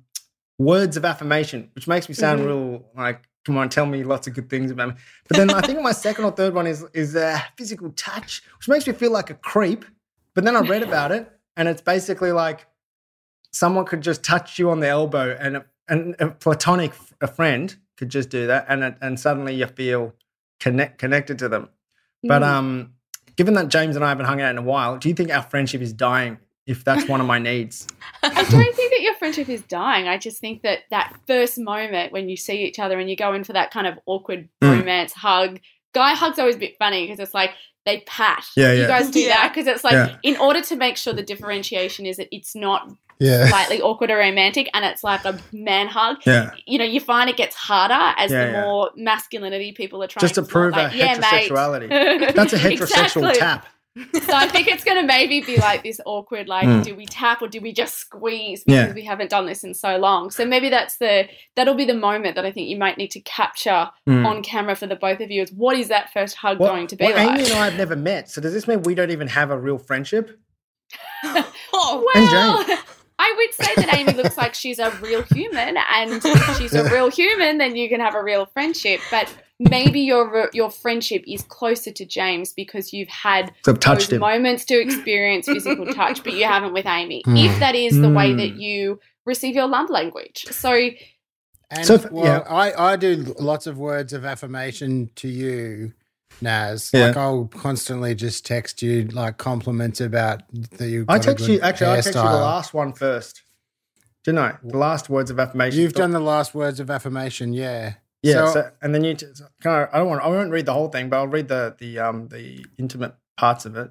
words 0.58 0.96
of 0.96 1.04
affirmation, 1.04 1.70
which 1.74 1.86
makes 1.86 2.08
me 2.08 2.14
sound 2.14 2.40
Mhm. 2.40 2.46
real 2.46 2.84
like 2.96 3.22
come 3.46 3.56
on, 3.56 3.68
tell 3.68 3.86
me 3.86 4.02
lots 4.02 4.26
of 4.26 4.34
good 4.34 4.50
things 4.50 4.70
about 4.72 4.88
me. 4.88 4.94
But 5.28 5.36
then 5.38 5.50
I 5.50 5.60
think 5.60 5.80
my 5.80 5.92
second 5.92 6.24
or 6.24 6.32
third 6.32 6.52
one 6.54 6.66
is 6.66 6.84
is 6.92 7.14
uh, 7.16 7.38
physical 7.56 7.90
touch, 7.92 8.42
which 8.58 8.68
makes 8.68 8.86
me 8.86 8.92
feel 8.92 9.12
like 9.12 9.30
a 9.30 9.34
creep. 9.34 9.84
But 10.34 10.44
then 10.44 10.56
I 10.56 10.60
read 10.60 10.82
about 10.82 11.12
it, 11.12 11.30
and 11.56 11.68
it's 11.68 11.80
basically 11.80 12.32
like 12.32 12.66
someone 13.52 13.86
could 13.86 14.02
just 14.02 14.22
touch 14.22 14.58
you 14.58 14.70
on 14.70 14.80
the 14.80 14.88
elbow, 14.88 15.36
and 15.40 15.56
a, 15.58 15.64
and 15.88 16.14
a 16.18 16.28
platonic 16.28 16.92
a 17.20 17.26
friend 17.26 17.74
could 17.96 18.08
just 18.10 18.28
do 18.28 18.46
that, 18.48 18.66
and 18.68 18.82
it- 18.84 18.98
and 19.00 19.18
suddenly 19.18 19.54
you 19.54 19.66
feel 19.66 20.12
connect 20.60 20.98
connected 20.98 21.38
to 21.38 21.48
them. 21.48 21.68
But 22.22 22.42
Mm. 22.42 22.46
um, 22.46 22.92
given 23.36 23.54
that 23.54 23.68
James 23.68 23.94
and 23.96 24.04
I 24.04 24.08
haven't 24.08 24.26
hung 24.26 24.40
out 24.40 24.50
in 24.50 24.58
a 24.58 24.62
while, 24.62 24.98
do 24.98 25.08
you 25.08 25.14
think 25.14 25.30
our 25.30 25.42
friendship 25.42 25.80
is 25.80 25.92
dying? 25.92 26.38
If 26.66 26.82
that's 26.84 27.08
one 27.08 27.20
of 27.20 27.26
my 27.26 27.38
needs, 27.38 27.86
I 28.22 28.28
don't 28.28 28.74
think 28.74 28.90
that 28.90 29.00
your 29.00 29.14
friendship 29.14 29.48
is 29.48 29.62
dying. 29.62 30.08
I 30.08 30.18
just 30.18 30.40
think 30.40 30.62
that 30.62 30.80
that 30.90 31.14
first 31.26 31.58
moment 31.58 32.12
when 32.12 32.28
you 32.28 32.36
see 32.36 32.64
each 32.64 32.78
other 32.80 32.98
and 32.98 33.08
you 33.08 33.14
go 33.16 33.32
in 33.34 33.44
for 33.44 33.52
that 33.52 33.70
kind 33.70 33.86
of 33.86 33.98
awkward 34.06 34.48
Mm. 34.62 34.80
romance 34.80 35.12
hug, 35.12 35.60
guy 35.94 36.14
hugs 36.14 36.38
always 36.38 36.56
a 36.56 36.58
bit 36.58 36.76
funny 36.78 37.04
because 37.06 37.20
it's 37.20 37.34
like 37.34 37.52
they 37.84 38.00
pat. 38.00 38.44
Yeah, 38.56 38.72
yeah. 38.72 38.80
You 38.82 38.86
guys 38.88 39.10
do 39.10 39.20
Yeah. 39.20 39.28
that 39.42 39.54
because 39.54 39.68
it's 39.68 39.84
like 39.84 39.92
Yeah. 39.92 40.16
in 40.24 40.36
order 40.38 40.60
to 40.62 40.76
make 40.76 40.96
sure 40.96 41.12
the 41.12 41.22
differentiation 41.22 42.04
is 42.04 42.16
that 42.16 42.26
it's 42.34 42.56
not 42.56 42.90
Yeah. 43.20 43.46
slightly 43.46 43.80
awkward 43.80 44.10
or 44.10 44.16
romantic 44.16 44.68
and 44.74 44.84
it's 44.84 45.04
like 45.04 45.24
a 45.24 45.38
man 45.52 45.86
hug. 45.86 46.16
yeah, 46.26 46.50
You 46.66 46.78
know, 46.78 46.84
you 46.84 46.98
find 46.98 47.30
it 47.30 47.36
gets 47.36 47.54
harder 47.54 47.94
as 48.18 48.32
Yeah, 48.32 48.46
the 48.46 48.52
yeah. 48.52 48.60
more 48.62 48.90
masculinity 48.96 49.70
people 49.72 50.02
are 50.02 50.08
trying 50.08 50.20
just 50.20 50.34
to 50.34 50.42
flaunt, 50.42 50.50
prove 50.50 50.72
like, 50.72 50.90
our 50.90 50.96
yeah, 50.96 51.18
mate. 51.18 51.48
heterosexuality. 51.48 52.34
That's 52.34 52.52
a 52.54 52.58
heterosexual 52.58 53.30
Exactly. 53.30 53.34
tap. 53.34 53.66
So 53.96 54.32
I 54.34 54.46
think 54.46 54.68
it's 54.68 54.84
going 54.84 55.00
to 55.00 55.06
maybe 55.06 55.40
be 55.40 55.56
like 55.56 55.82
this 55.82 56.00
awkward, 56.04 56.48
like, 56.48 56.66
Mm. 56.68 56.84
do 56.84 56.94
we 56.94 57.06
tap 57.06 57.40
or 57.40 57.48
do 57.48 57.60
we 57.62 57.72
just 57.72 57.96
squeeze 57.96 58.62
because 58.62 58.88
Yeah. 58.88 58.92
we 58.92 59.04
haven't 59.04 59.30
done 59.30 59.46
this 59.46 59.64
in 59.64 59.72
so 59.72 59.96
long? 59.96 60.30
So 60.30 60.44
maybe 60.44 60.68
that's 60.68 60.98
the 60.98 61.26
that'll 61.54 61.74
be 61.74 61.86
the 61.86 61.94
moment 61.94 62.34
that 62.34 62.44
I 62.44 62.52
think 62.52 62.68
you 62.68 62.76
might 62.76 62.98
need 62.98 63.10
to 63.12 63.20
capture 63.20 63.88
Mm. 64.06 64.26
on 64.26 64.42
camera 64.42 64.74
for 64.76 64.86
the 64.86 64.96
both 64.96 65.20
of 65.20 65.30
you. 65.30 65.40
Is 65.42 65.50
what 65.52 65.78
is 65.78 65.88
that 65.88 66.12
first 66.12 66.36
hug 66.36 66.58
Well, 66.60 66.72
going 66.74 66.88
to 66.88 66.96
be 66.96 67.04
well, 67.06 67.16
like? 67.16 67.38
Amy 67.40 67.48
and 67.50 67.58
I 67.58 67.64
have 67.64 67.76
never 67.78 67.96
met, 67.96 68.28
so 68.30 68.40
does 68.42 68.52
this 68.52 68.68
mean 68.68 68.82
we 68.82 68.94
don't 68.94 69.10
even 69.10 69.28
have 69.28 69.50
a 69.50 69.58
real 69.58 69.78
friendship? 69.78 70.38
Oh, 71.78 72.02
well, 72.14 72.78
I 73.18 73.34
would 73.36 73.66
say 73.66 73.74
that 73.76 73.94
Amy 73.94 74.12
looks 74.14 74.36
like 74.38 74.54
she's 74.54 74.78
a 74.78 74.90
real 75.02 75.22
human, 75.22 75.76
and 75.76 76.10
if 76.24 76.58
she's 76.58 76.72
a 76.74 76.84
real 76.92 77.10
human, 77.10 77.58
then 77.58 77.76
you 77.76 77.88
can 77.88 78.00
have 78.00 78.14
a 78.14 78.22
real 78.22 78.46
friendship. 78.46 79.00
But 79.10 79.30
maybe 79.58 80.00
your 80.00 80.50
your 80.52 80.70
friendship 80.70 81.24
is 81.26 81.42
closer 81.42 81.90
to 81.92 82.04
James 82.04 82.52
because 82.52 82.92
you've 82.92 83.08
had 83.08 83.52
So 83.64 83.72
I've 83.72 83.80
touched 83.80 84.10
those 84.10 84.16
him. 84.16 84.20
moments 84.20 84.64
to 84.66 84.80
experience 84.80 85.46
physical 85.46 85.86
touch, 85.94 86.22
but 86.24 86.32
you 86.34 86.44
haven't 86.44 86.72
with 86.72 86.86
Amy. 86.86 87.22
Hmm. 87.24 87.36
If 87.36 87.58
that 87.60 87.74
is 87.74 87.98
the 87.98 88.10
way 88.10 88.32
Hmm. 88.32 88.36
that 88.38 88.56
you 88.56 89.00
receive 89.24 89.54
your 89.54 89.66
love 89.68 89.90
language, 89.90 90.46
so 90.50 90.90
And 91.70 91.84
So 91.84 91.94
if- 91.94 92.10
well, 92.12 92.24
yeah. 92.24 92.38
I, 92.48 92.92
I 92.92 92.96
do 92.96 93.34
lots 93.40 93.66
of 93.66 93.76
words 93.78 94.12
of 94.12 94.24
affirmation 94.24 95.10
to 95.16 95.26
you, 95.28 95.94
Naz. 96.40 96.90
Yeah. 96.94 97.06
Like 97.08 97.16
I'll 97.16 97.46
constantly 97.46 98.14
just 98.14 98.46
text 98.46 98.82
you 98.82 99.04
like 99.08 99.36
compliments 99.38 100.00
about 100.00 100.42
that 100.78 100.86
you. 100.88 101.04
I 101.08 101.18
text 101.18 101.48
you 101.48 101.58
actually. 101.60 101.88
I 101.90 101.94
text 101.96 102.08
you 102.14 102.22
the 102.22 102.22
last 102.22 102.72
one 102.74 102.92
first. 102.92 103.42
Didn't 104.22 104.38
I? 104.40 104.56
The 104.62 104.76
last 104.78 105.08
words 105.08 105.30
of 105.30 105.40
affirmation. 105.40 105.80
You've 105.80 105.92
done 105.94 106.10
the 106.12 106.20
last 106.20 106.54
words 106.54 106.78
of 106.78 106.90
affirmation, 106.90 107.52
yeah. 107.52 107.94
Yeah, 108.26 108.46
So- 108.46 108.52
so, 108.54 108.70
and 108.82 108.94
then 108.94 109.04
you 109.04 109.14
t- 109.14 109.26
so- 109.34 109.46
can 109.62 109.70
I, 109.72 109.88
I 109.92 109.98
don't 109.98 110.08
want 110.08 110.22
I 110.22 110.28
won't 110.28 110.50
read 110.50 110.66
the 110.66 110.72
whole 110.72 110.88
thing, 110.88 111.08
but 111.08 111.16
I'll 111.18 111.28
read 111.28 111.48
the 111.48 111.74
the 111.78 111.98
um 111.98 112.28
the 112.28 112.64
intimate 112.78 113.14
parts 113.36 113.64
of 113.66 113.76
it. 113.76 113.90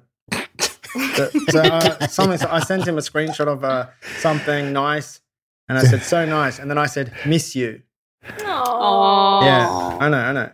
so 1.16 1.28
so, 1.50 1.60
uh, 1.60 2.06
something 2.06 2.38
so 2.38 2.48
I 2.50 2.60
sent 2.60 2.86
him 2.86 2.96
a 2.98 3.00
screenshot 3.00 3.46
of 3.48 3.64
uh, 3.64 3.86
something 4.20 4.72
nice, 4.72 5.20
and 5.68 5.78
I 5.78 5.84
said 5.84 6.02
so 6.02 6.24
nice, 6.24 6.58
and 6.58 6.70
then 6.70 6.78
I 6.78 6.86
said 6.86 7.12
miss 7.26 7.54
you. 7.56 7.82
Aw. 8.44 9.44
Yeah, 9.44 9.98
I 10.00 10.08
know, 10.08 10.18
I 10.18 10.32
know. 10.32 10.50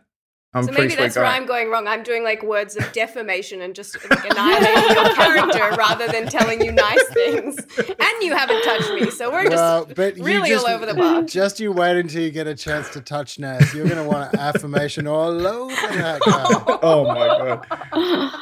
I'm 0.55 0.65
So 0.65 0.73
maybe 0.73 0.91
sweet 0.91 0.99
that's 0.99 1.17
where. 1.17 1.25
I'm 1.25 1.47
going 1.47 1.71
wrong. 1.71 1.87
I'm 1.87 2.03
doing 2.03 2.25
like 2.25 2.43
words 2.43 2.77
of 2.77 2.93
defamation 2.93 3.63
and 3.63 3.75
just 3.75 3.97
like, 4.11 4.25
annihilating 4.31 4.97
your 4.97 5.15
character 5.15 5.77
rather 5.79 6.09
than 6.09 6.27
telling 6.27 6.63
you 6.63 6.73
nice 6.73 7.09
things. 7.09 7.57
And 7.79 8.23
you 8.23 8.37
haven't 8.37 8.63
touched 8.63 8.93
me, 8.93 9.11
so 9.11 9.31
we're 9.31 9.45
just 9.45 9.57
Well, 9.57 9.89
but 9.97 10.19
you 10.19 10.25
really 10.25 10.51
just, 10.51 10.67
all 10.67 10.75
over 10.75 10.85
the 10.85 10.95
bar. 10.95 11.23
Just 11.23 11.59
you 11.59 11.73
wait 11.73 11.97
until 11.99 12.23
you 12.23 12.31
get 12.31 12.47
a 12.47 12.55
chance 12.55 12.91
to 12.91 13.01
touch 13.01 13.39
Naz. 13.39 13.73
You're 13.73 13.89
going 13.89 13.97
to 14.03 14.09
want 14.09 14.35
affirmation 14.39 15.07
all 15.07 15.47
over 15.47 15.75
that 15.75 16.21
guy. 16.27 16.79
Oh 16.83 17.07
my 17.07 17.27
god. 17.93 18.33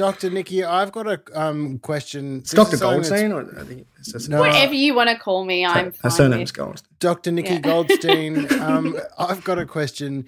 Dr. 0.00 0.30
Nikki, 0.30 0.64
I've 0.64 0.92
got 0.92 1.06
a 1.06 1.20
um, 1.34 1.78
question. 1.78 2.38
It's 2.38 2.52
Dr. 2.52 2.72
is 2.72 2.80
something 2.80 3.02
that's- 3.02 3.10
Goldstein, 3.10 3.32
or 3.32 3.60
I 3.60 3.64
think 3.64 3.86
it's 3.98 4.12
just, 4.12 4.30
No. 4.30 4.40
Whatever 4.40 4.72
you 4.72 4.94
want 4.94 5.10
to 5.10 5.16
call 5.18 5.44
me, 5.44 5.66
I'm 5.66 5.92
her 6.02 6.08
surname's 6.08 6.48
with. 6.52 6.56
Goldstein. 6.56 6.96
Dr. 7.00 7.32
Nikki 7.32 7.50
Yeah. 7.50 7.60
Goldstein, 7.60 8.50
um, 8.62 8.96
I've 9.18 9.44
got 9.44 9.58
a 9.58 9.66
question. 9.66 10.24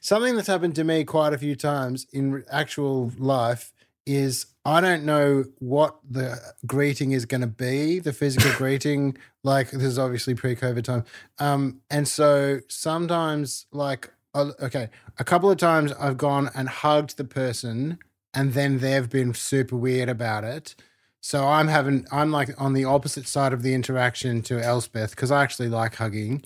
Something 0.00 0.36
that's 0.36 0.48
happened 0.48 0.74
to 0.76 0.84
me 0.84 1.04
quite 1.04 1.34
a 1.34 1.38
few 1.38 1.54
times 1.54 2.06
in 2.14 2.44
actual 2.50 3.12
life 3.18 3.74
is 4.06 4.46
I 4.64 4.80
don't 4.80 5.04
know 5.04 5.44
what 5.58 5.96
the 6.08 6.38
greeting 6.66 7.12
is 7.12 7.26
going 7.26 7.42
to 7.42 7.46
be, 7.46 7.98
the 7.98 8.14
physical 8.14 8.52
greeting. 8.56 9.18
Like 9.42 9.70
this 9.70 9.82
is 9.82 9.98
obviously 9.98 10.34
pre-COVID 10.34 10.82
time, 10.82 11.04
um, 11.38 11.82
and 11.90 12.08
so 12.08 12.60
sometimes, 12.68 13.66
like, 13.70 14.10
uh, 14.34 14.52
okay, 14.62 14.88
a 15.18 15.24
couple 15.24 15.50
of 15.50 15.58
times 15.58 15.92
I've 15.92 16.16
gone 16.16 16.48
and 16.54 16.70
hugged 16.70 17.18
the 17.18 17.24
person, 17.24 17.98
and 18.34 18.52
then 18.52 18.78
they've 18.78 19.08
been 19.08 19.34
super 19.34 19.76
weird 19.76 20.08
about 20.08 20.44
it. 20.44 20.74
So 21.20 21.46
I'm 21.46 21.68
having 21.68 22.06
I'm 22.10 22.30
like 22.30 22.50
on 22.60 22.72
the 22.72 22.84
opposite 22.84 23.26
side 23.26 23.52
of 23.52 23.62
the 23.62 23.74
interaction 23.74 24.42
to 24.42 24.60
Elspeth 24.60 25.10
because 25.10 25.30
I 25.30 25.42
actually 25.42 25.68
like 25.68 25.96
hugging. 25.96 26.42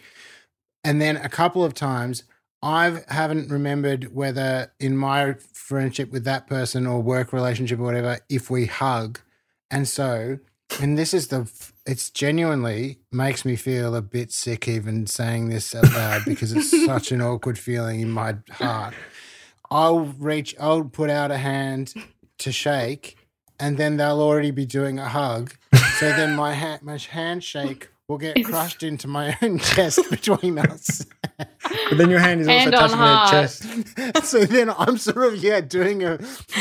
And 0.82 1.00
then 1.00 1.16
a 1.16 1.28
couple 1.28 1.64
of 1.64 1.74
times 1.74 2.24
I 2.62 3.02
haven't 3.08 3.50
remembered 3.50 4.14
whether 4.14 4.72
in 4.80 4.96
my 4.96 5.34
friendship 5.52 6.10
with 6.10 6.24
that 6.24 6.46
person 6.46 6.86
or 6.86 7.00
work 7.00 7.32
relationship 7.32 7.78
or 7.78 7.84
whatever 7.84 8.18
if 8.28 8.50
we 8.50 8.66
hug. 8.66 9.20
And 9.70 9.86
so 9.86 10.38
and 10.80 10.98
this 10.98 11.14
is 11.14 11.28
the 11.28 11.48
it's 11.86 12.10
genuinely 12.10 12.98
makes 13.12 13.44
me 13.44 13.56
feel 13.56 13.94
a 13.94 14.02
bit 14.02 14.32
sick 14.32 14.66
even 14.66 15.06
saying 15.06 15.50
this 15.50 15.74
out 15.74 15.92
loud 15.92 16.22
because 16.24 16.52
it's 16.52 16.70
such 16.86 17.12
an 17.12 17.20
awkward 17.20 17.58
feeling 17.58 18.00
in 18.00 18.10
my 18.10 18.36
heart. 18.50 18.94
I'll 19.74 20.06
reach 20.30 20.54
I'll 20.60 20.84
put 20.84 21.10
out 21.10 21.30
a 21.32 21.36
hand 21.36 21.92
to 22.38 22.52
shake 22.52 23.16
and 23.58 23.76
then 23.76 23.96
they'll 23.96 24.20
already 24.20 24.50
be 24.52 24.66
doing 24.66 24.98
a 24.98 25.08
hug. 25.08 25.52
So 25.98 26.08
then 26.10 26.34
my 26.36 26.52
hand, 26.54 26.82
my 26.82 26.96
handshake 26.98 27.88
will 28.08 28.18
get 28.18 28.36
crushed 28.44 28.82
into 28.82 29.08
my 29.08 29.36
own 29.42 29.58
chest 29.58 29.98
between 30.10 30.58
us. 30.58 31.04
But 31.38 31.96
then 31.98 32.10
your 32.10 32.18
hand 32.20 32.40
is 32.42 32.48
also 32.48 32.58
Hand 32.58 32.74
on 32.74 32.88
touching 32.90 33.00
their 33.00 34.12
chest. 34.22 34.24
so 34.30 34.44
then 34.44 34.70
I'm 34.70 34.96
sort 34.98 35.32
of 35.32 35.42
yeah 35.42 35.60
doing 35.60 36.04
a 36.04 36.18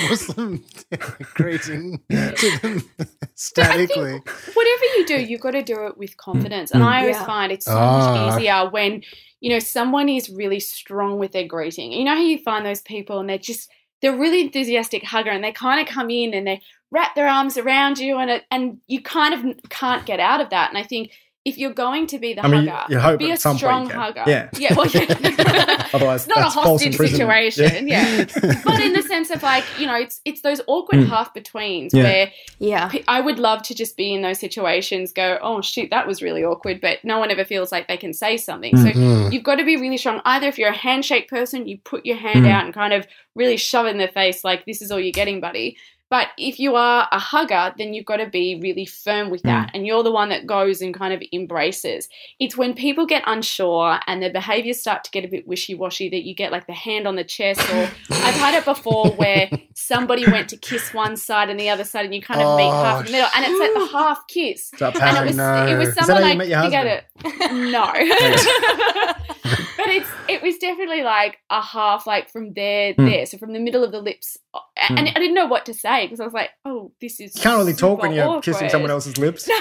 Muslim 0.09 0.63
greeting 1.35 1.99
to 2.09 2.59
them 2.61 2.89
statically. 3.35 4.13
Whatever 4.53 4.85
you 4.95 5.05
do, 5.05 5.21
you've 5.21 5.41
got 5.41 5.51
to 5.51 5.61
do 5.63 5.85
it 5.87 5.97
with 5.97 6.15
confidence. 6.17 6.71
And 6.71 6.81
Mm. 6.83 6.87
I 6.87 6.99
always 7.01 7.15
Yeah. 7.17 7.25
find 7.25 7.51
it's 7.51 7.65
so 7.65 7.75
Ah. 7.77 8.29
much 8.29 8.39
easier 8.41 8.69
when, 8.69 9.03
you 9.43 9.49
know, 9.49 9.59
someone 9.59 10.07
is 10.07 10.29
really 10.29 10.61
strong 10.61 11.19
with 11.19 11.33
their 11.33 11.45
greeting. 11.45 11.91
You 11.91 12.05
know 12.05 12.15
how 12.15 12.21
you 12.21 12.37
find 12.37 12.65
those 12.65 12.81
people 12.81 13.19
and 13.19 13.29
they're 13.29 13.37
just, 13.37 13.69
they're 14.01 14.17
really 14.17 14.39
enthusiastic 14.39 15.03
hugger 15.03 15.31
and 15.31 15.43
they 15.43 15.51
kind 15.51 15.81
of 15.81 15.93
come 15.93 16.09
in 16.09 16.33
and 16.33 16.47
they 16.47 16.61
wrap 16.91 17.13
their 17.13 17.27
arms 17.27 17.57
around 17.57 17.99
you 17.99 18.17
and 18.19 18.31
it, 18.31 18.43
and 18.51 18.77
you 18.87 19.01
kind 19.01 19.33
of 19.33 19.69
can't 19.69 20.05
get 20.05 20.21
out 20.21 20.39
of 20.39 20.49
that. 20.51 20.69
And 20.69 20.77
I 20.77 20.83
think 20.83 21.11
if 21.45 21.57
you're 21.57 21.73
going 21.73 22.07
to 22.07 22.19
be 22.19 22.33
the 22.33 22.45
I 22.45 22.47
mean, 22.47 22.67
hugger, 22.67 22.93
you 22.93 22.99
hope 22.99 23.19
be 23.19 23.29
a 23.29 23.33
at 23.33 23.41
some 23.41 23.51
point 23.51 23.59
strong 23.59 23.89
hugger. 23.89 24.23
Yeah. 24.25 24.49
Yeah. 24.57 24.73
Well, 24.75 24.87
yeah. 24.87 25.87
Otherwise, 25.93 26.21
it's 26.21 26.27
not 26.29 26.37
a 26.37 26.41
that's 26.43 26.53
false 26.53 26.65
hostage 26.81 26.93
imprisonment. 26.93 27.53
situation. 27.53 27.87
Yeah. 27.89 28.25
but 28.65 28.79
in 28.79 28.93
the 28.93 29.01
sense 29.01 29.29
of 29.29 29.43
like, 29.43 29.65
you 29.77 29.85
know, 29.85 29.95
it's 29.95 30.21
it's 30.25 30.41
those 30.41 30.61
awkward 30.67 31.01
Mm. 31.01 31.09
half 31.09 31.33
betweens 31.33 31.93
Yeah. 31.93 32.03
where 32.03 32.31
yeah. 32.59 32.87
P- 32.89 33.03
I 33.07 33.19
would 33.19 33.39
love 33.39 33.61
to 33.63 33.75
just 33.75 33.97
be 33.97 34.13
in 34.13 34.21
those 34.21 34.39
situations, 34.39 35.11
go, 35.11 35.37
oh, 35.41 35.61
shoot, 35.61 35.89
that 35.89 36.07
was 36.07 36.21
really 36.21 36.43
awkward, 36.45 36.79
but 36.79 37.03
no 37.03 37.19
one 37.19 37.29
ever 37.29 37.43
feels 37.43 37.71
like 37.71 37.87
they 37.87 37.97
can 37.97 38.13
say 38.13 38.37
something. 38.37 38.77
So 38.77 38.89
Mhm. 38.91 39.33
you've 39.33 39.43
got 39.43 39.55
to 39.55 39.65
be 39.65 39.75
really 39.75 39.97
strong. 39.97 40.21
Either 40.23 40.47
if 40.47 40.57
you're 40.57 40.69
a 40.69 40.77
handshake 40.77 41.27
person, 41.27 41.67
you 41.67 41.77
put 41.83 42.05
your 42.05 42.15
hand 42.17 42.45
Mm. 42.45 42.49
out 42.51 42.65
and 42.65 42.73
kind 42.73 42.93
of 42.93 43.05
really 43.35 43.57
shove 43.57 43.85
it 43.87 43.89
in 43.89 43.97
their 43.97 44.07
face, 44.07 44.43
like, 44.43 44.65
this 44.65 44.81
is 44.81 44.91
all 44.91 44.99
you're 44.99 45.11
getting, 45.11 45.39
buddy. 45.41 45.75
But 46.13 46.27
if 46.37 46.59
you 46.59 46.75
are 46.75 47.07
a 47.11 47.17
hugger, 47.17 47.73
then 47.75 47.95
you've 47.95 48.05
got 48.05 48.17
to 48.17 48.27
be 48.27 48.59
really 48.61 48.85
firm 48.85 49.31
with 49.31 49.41
that. 49.41 49.69
Mm. 49.69 49.71
And 49.73 49.87
you're 49.87 50.03
the 50.03 50.11
one 50.11 50.29
that 50.29 50.45
goes 50.45 50.79
and 50.79 50.93
kind 50.93 51.11
of 51.11 51.23
embraces. 51.33 52.07
It's 52.39 52.55
when 52.55 52.75
people 52.75 53.07
get 53.07 53.23
unsure 53.25 53.99
and 54.05 54.21
their 54.21 54.31
behaviors 54.31 54.79
start 54.79 55.03
to 55.05 55.09
get 55.09 55.25
a 55.25 55.27
bit 55.27 55.47
wishy 55.47 55.73
washy 55.73 56.09
that 56.09 56.21
you 56.21 56.35
get 56.35 56.51
like 56.51 56.67
the 56.67 56.73
hand 56.73 57.07
on 57.07 57.15
the 57.15 57.23
chest. 57.23 57.61
Or 57.61 57.89
I've 58.11 58.35
had 58.35 58.53
it 58.53 58.63
before 58.63 59.09
where 59.13 59.49
somebody 59.73 60.29
went 60.29 60.49
to 60.49 60.57
kiss 60.57 60.93
one 60.93 61.17
side 61.17 61.49
and 61.49 61.59
the 61.59 61.71
other 61.71 61.83
side, 61.83 62.05
and 62.05 62.13
you 62.13 62.21
kind 62.21 62.41
of 62.41 62.57
meet 62.57 62.67
oh, 62.67 62.83
half 62.83 62.99
in 62.99 63.05
the 63.07 63.11
middle. 63.13 63.29
And 63.35 63.45
it's 63.47 63.59
like 63.59 63.73
the 63.73 63.97
half 63.97 64.27
kiss. 64.27 64.71
Is 64.71 64.79
that 64.81 64.95
And 64.95 65.17
it 65.17 65.25
was, 65.29 65.35
no. 65.35 65.65
it 65.65 65.77
was 65.79 65.95
someone 65.95 66.17
you 66.17 66.29
like 66.29 66.37
met 66.37 66.47
your 66.47 66.63
forget 66.63 66.85
it. 66.85 67.05
No. 67.73 67.91
but 69.83 69.89
it's 69.93 70.09
it 70.29 70.41
was 70.41 70.57
definitely 70.57 71.03
like 71.03 71.37
a 71.49 71.61
half 71.61 72.07
like 72.07 72.29
from 72.31 72.53
there 72.53 72.93
Hmm. 72.93 73.05
there 73.05 73.25
so 73.25 73.37
from 73.37 73.53
the 73.53 73.59
middle 73.59 73.83
of 73.83 73.91
the 73.91 73.99
lips 74.01 74.37
and 74.89 74.99
Hmm. 74.99 75.05
I 75.15 75.19
didn't 75.19 75.33
know 75.35 75.45
what 75.47 75.65
to 75.67 75.73
say 75.73 76.05
because 76.05 76.19
I 76.19 76.23
was 76.25 76.33
like 76.33 76.49
oh 76.65 76.91
this 77.01 77.19
is 77.19 77.35
You 77.35 77.41
can't 77.41 77.57
really 77.57 77.73
talk 77.73 78.01
when 78.01 78.13
you're 78.13 78.41
kissing 78.41 78.69
someone 78.69 78.91
else's 78.91 79.17
lips. 79.17 79.49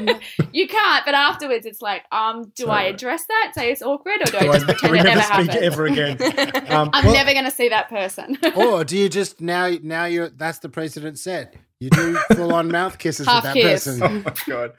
No, 0.00 0.18
you 0.52 0.66
can't. 0.66 1.04
But 1.04 1.14
afterwards, 1.14 1.66
it's 1.66 1.80
like, 1.80 2.02
um, 2.10 2.50
do 2.56 2.66
I 2.68 2.82
address 2.84 3.26
that? 3.28 3.52
Say 3.54 3.70
it's 3.70 3.80
awkward, 3.80 4.22
or 4.22 4.24
do, 4.24 4.40
Do 4.40 4.50
I 4.50 4.58
just 4.58 4.64
I- 4.68 4.72
pretend 4.74 4.92
we 4.92 4.98
it 4.98 5.02
never 5.04 5.20
never 5.20 5.22
speak 5.22 5.50
happened? 5.52 5.64
ever 5.64 5.86
again. 5.86 6.72
Um, 6.72 6.90
I'm 6.92 7.04
well- 7.04 7.14
never 7.14 7.32
going 7.32 7.44
to 7.44 7.50
see 7.52 7.68
that 7.68 7.88
person. 7.88 8.36
or 8.56 8.82
do 8.82 8.98
you 8.98 9.08
just 9.08 9.40
now 9.40 9.70
now 9.84 10.06
you're 10.06 10.30
that's 10.30 10.58
the 10.58 10.68
precedent 10.68 11.20
set. 11.20 11.54
You 11.78 11.90
do 11.90 12.14
full 12.34 12.52
on 12.52 12.72
mouth 12.72 12.98
kisses 12.98 13.26
Half 13.28 13.44
with 13.44 13.54
that 13.54 13.60
kiss. 13.60 13.84
person. 13.84 14.02
Oh 14.02 14.08
my 14.08 14.34
god. 14.48 14.72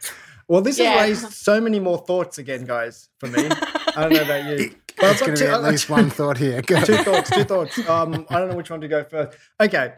Well, 0.50 0.60
this 0.62 0.78
Yeah. 0.78 0.92
has 1.06 1.24
raised 1.24 1.32
so 1.34 1.62
many 1.62 1.80
more 1.80 1.98
thoughts 1.98 2.38
again, 2.38 2.66
guys. 2.66 3.08
For 3.22 3.28
me, 3.28 3.48
I 3.48 3.94
don't 4.10 4.12
know 4.14 4.22
about 4.22 4.60
you. 4.60 4.72
But 4.98 5.06
I've 5.06 5.20
going 5.20 5.36
to 5.36 5.44
be 5.44 5.50
at 5.50 5.64
least 5.64 5.90
one 5.90 6.10
thought 6.10 6.38
here. 6.38 6.62
Go. 6.62 6.82
two 6.82 6.98
thoughts. 6.98 7.30
Two 7.30 7.44
thoughts. 7.44 7.78
Um, 7.90 8.26
I 8.30 8.40
don't 8.40 8.50
know 8.50 8.56
which 8.56 8.70
one 8.70 8.82
to 8.82 8.88
go 8.88 9.04
first. 9.04 9.38
Okay. 9.60 9.94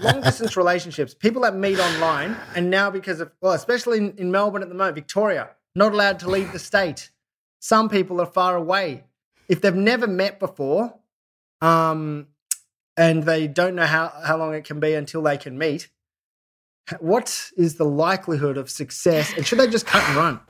Long 0.00 0.20
distance 0.20 0.56
relationships. 0.56 1.14
People 1.14 1.42
that 1.42 1.56
meet 1.56 1.78
online, 1.78 2.36
and 2.54 2.70
now 2.70 2.90
because 2.90 3.20
of 3.20 3.32
well, 3.40 3.52
especially 3.52 3.98
in, 3.98 4.14
in 4.18 4.30
Melbourne 4.30 4.62
at 4.62 4.68
the 4.68 4.74
moment, 4.74 4.96
Victoria, 4.96 5.50
not 5.74 5.92
allowed 5.92 6.18
to 6.20 6.30
leave 6.30 6.52
the 6.52 6.58
state. 6.58 7.10
Some 7.60 7.88
people 7.88 8.20
are 8.20 8.26
far 8.26 8.56
away. 8.56 9.04
If 9.48 9.60
they've 9.60 9.74
never 9.74 10.06
met 10.06 10.38
before, 10.38 10.94
um, 11.60 12.26
and 12.96 13.22
they 13.24 13.46
don't 13.46 13.74
know 13.74 13.86
how, 13.86 14.12
how 14.24 14.36
long 14.36 14.54
it 14.54 14.64
can 14.64 14.80
be 14.80 14.94
until 14.94 15.22
they 15.22 15.36
can 15.36 15.56
meet, 15.58 15.88
what 17.00 17.50
is 17.56 17.76
the 17.76 17.84
likelihood 17.84 18.56
of 18.56 18.70
success? 18.70 19.32
And 19.36 19.46
should 19.46 19.58
they 19.58 19.68
just 19.68 19.86
cut 19.86 20.02
and 20.08 20.16
run? 20.16 20.40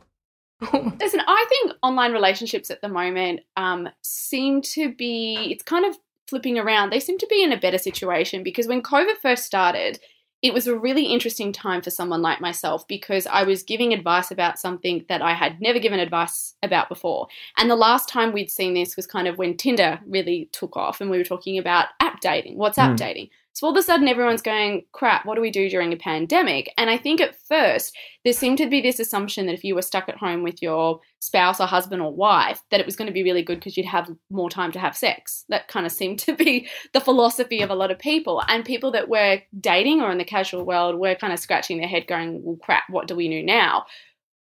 Listen, 0.72 1.20
I 1.26 1.46
think 1.48 1.72
online 1.82 2.12
relationships 2.12 2.70
at 2.70 2.80
the 2.80 2.88
moment 2.88 3.40
um, 3.56 3.88
seem 4.02 4.62
to 4.62 4.94
be, 4.94 5.48
it's 5.50 5.62
kind 5.62 5.84
of 5.84 5.96
flipping 6.28 6.58
around. 6.58 6.90
They 6.90 7.00
seem 7.00 7.18
to 7.18 7.26
be 7.28 7.42
in 7.42 7.52
a 7.52 7.60
better 7.60 7.78
situation 7.78 8.42
because 8.42 8.66
when 8.66 8.82
COVID 8.82 9.16
first 9.20 9.44
started, 9.44 10.00
it 10.42 10.52
was 10.52 10.66
a 10.66 10.78
really 10.78 11.04
interesting 11.06 11.52
time 11.52 11.82
for 11.82 11.90
someone 11.90 12.22
like 12.22 12.40
myself 12.40 12.86
because 12.88 13.26
I 13.26 13.42
was 13.42 13.62
giving 13.62 13.92
advice 13.92 14.30
about 14.30 14.58
something 14.58 15.04
that 15.08 15.22
I 15.22 15.34
had 15.34 15.60
never 15.60 15.78
given 15.78 15.98
advice 15.98 16.54
about 16.62 16.88
before. 16.88 17.26
And 17.56 17.70
the 17.70 17.76
last 17.76 18.08
time 18.08 18.32
we'd 18.32 18.50
seen 18.50 18.74
this 18.74 18.96
was 18.96 19.06
kind 19.06 19.28
of 19.28 19.38
when 19.38 19.56
Tinder 19.56 19.98
really 20.06 20.48
took 20.52 20.76
off 20.76 21.00
and 21.00 21.10
we 21.10 21.18
were 21.18 21.24
talking 21.24 21.58
about 21.58 21.88
app 22.00 22.20
dating, 22.20 22.58
WhatsApp 22.58 22.92
Mm. 22.92 22.96
dating. 22.96 23.28
So 23.56 23.66
all 23.66 23.72
of 23.72 23.78
a 23.78 23.82
sudden, 23.82 24.06
everyone's 24.06 24.42
going, 24.42 24.84
crap, 24.92 25.24
what 25.24 25.34
do 25.34 25.40
we 25.40 25.50
do 25.50 25.70
during 25.70 25.90
a 25.90 25.96
pandemic? 25.96 26.70
And 26.76 26.90
I 26.90 26.98
think 26.98 27.22
at 27.22 27.40
first, 27.48 27.96
there 28.22 28.34
seemed 28.34 28.58
to 28.58 28.68
be 28.68 28.82
this 28.82 29.00
assumption 29.00 29.46
that 29.46 29.54
if 29.54 29.64
you 29.64 29.74
were 29.74 29.80
stuck 29.80 30.10
at 30.10 30.18
home 30.18 30.42
with 30.42 30.60
your 30.60 31.00
spouse 31.20 31.58
or 31.58 31.66
husband 31.66 32.02
or 32.02 32.12
wife, 32.12 32.60
that 32.70 32.80
it 32.80 32.84
was 32.84 32.96
going 32.96 33.06
to 33.06 33.14
be 33.14 33.22
really 33.22 33.40
good 33.40 33.58
because 33.58 33.78
you'd 33.78 33.86
have 33.86 34.10
more 34.28 34.50
time 34.50 34.72
to 34.72 34.78
have 34.78 34.94
sex. 34.94 35.46
That 35.48 35.68
kind 35.68 35.86
of 35.86 35.92
seemed 35.92 36.18
to 36.18 36.36
be 36.36 36.68
the 36.92 37.00
philosophy 37.00 37.62
of 37.62 37.70
a 37.70 37.74
lot 37.74 37.90
of 37.90 37.98
people. 37.98 38.42
And 38.46 38.62
people 38.62 38.90
that 38.90 39.08
were 39.08 39.40
dating 39.58 40.02
or 40.02 40.12
in 40.12 40.18
the 40.18 40.24
casual 40.26 40.66
world 40.66 40.96
were 40.96 41.14
kind 41.14 41.32
of 41.32 41.38
scratching 41.38 41.78
their 41.78 41.88
head 41.88 42.06
going, 42.06 42.42
well, 42.44 42.58
crap, 42.62 42.82
what 42.90 43.08
do 43.08 43.16
we 43.16 43.26
do 43.26 43.42
now? 43.42 43.86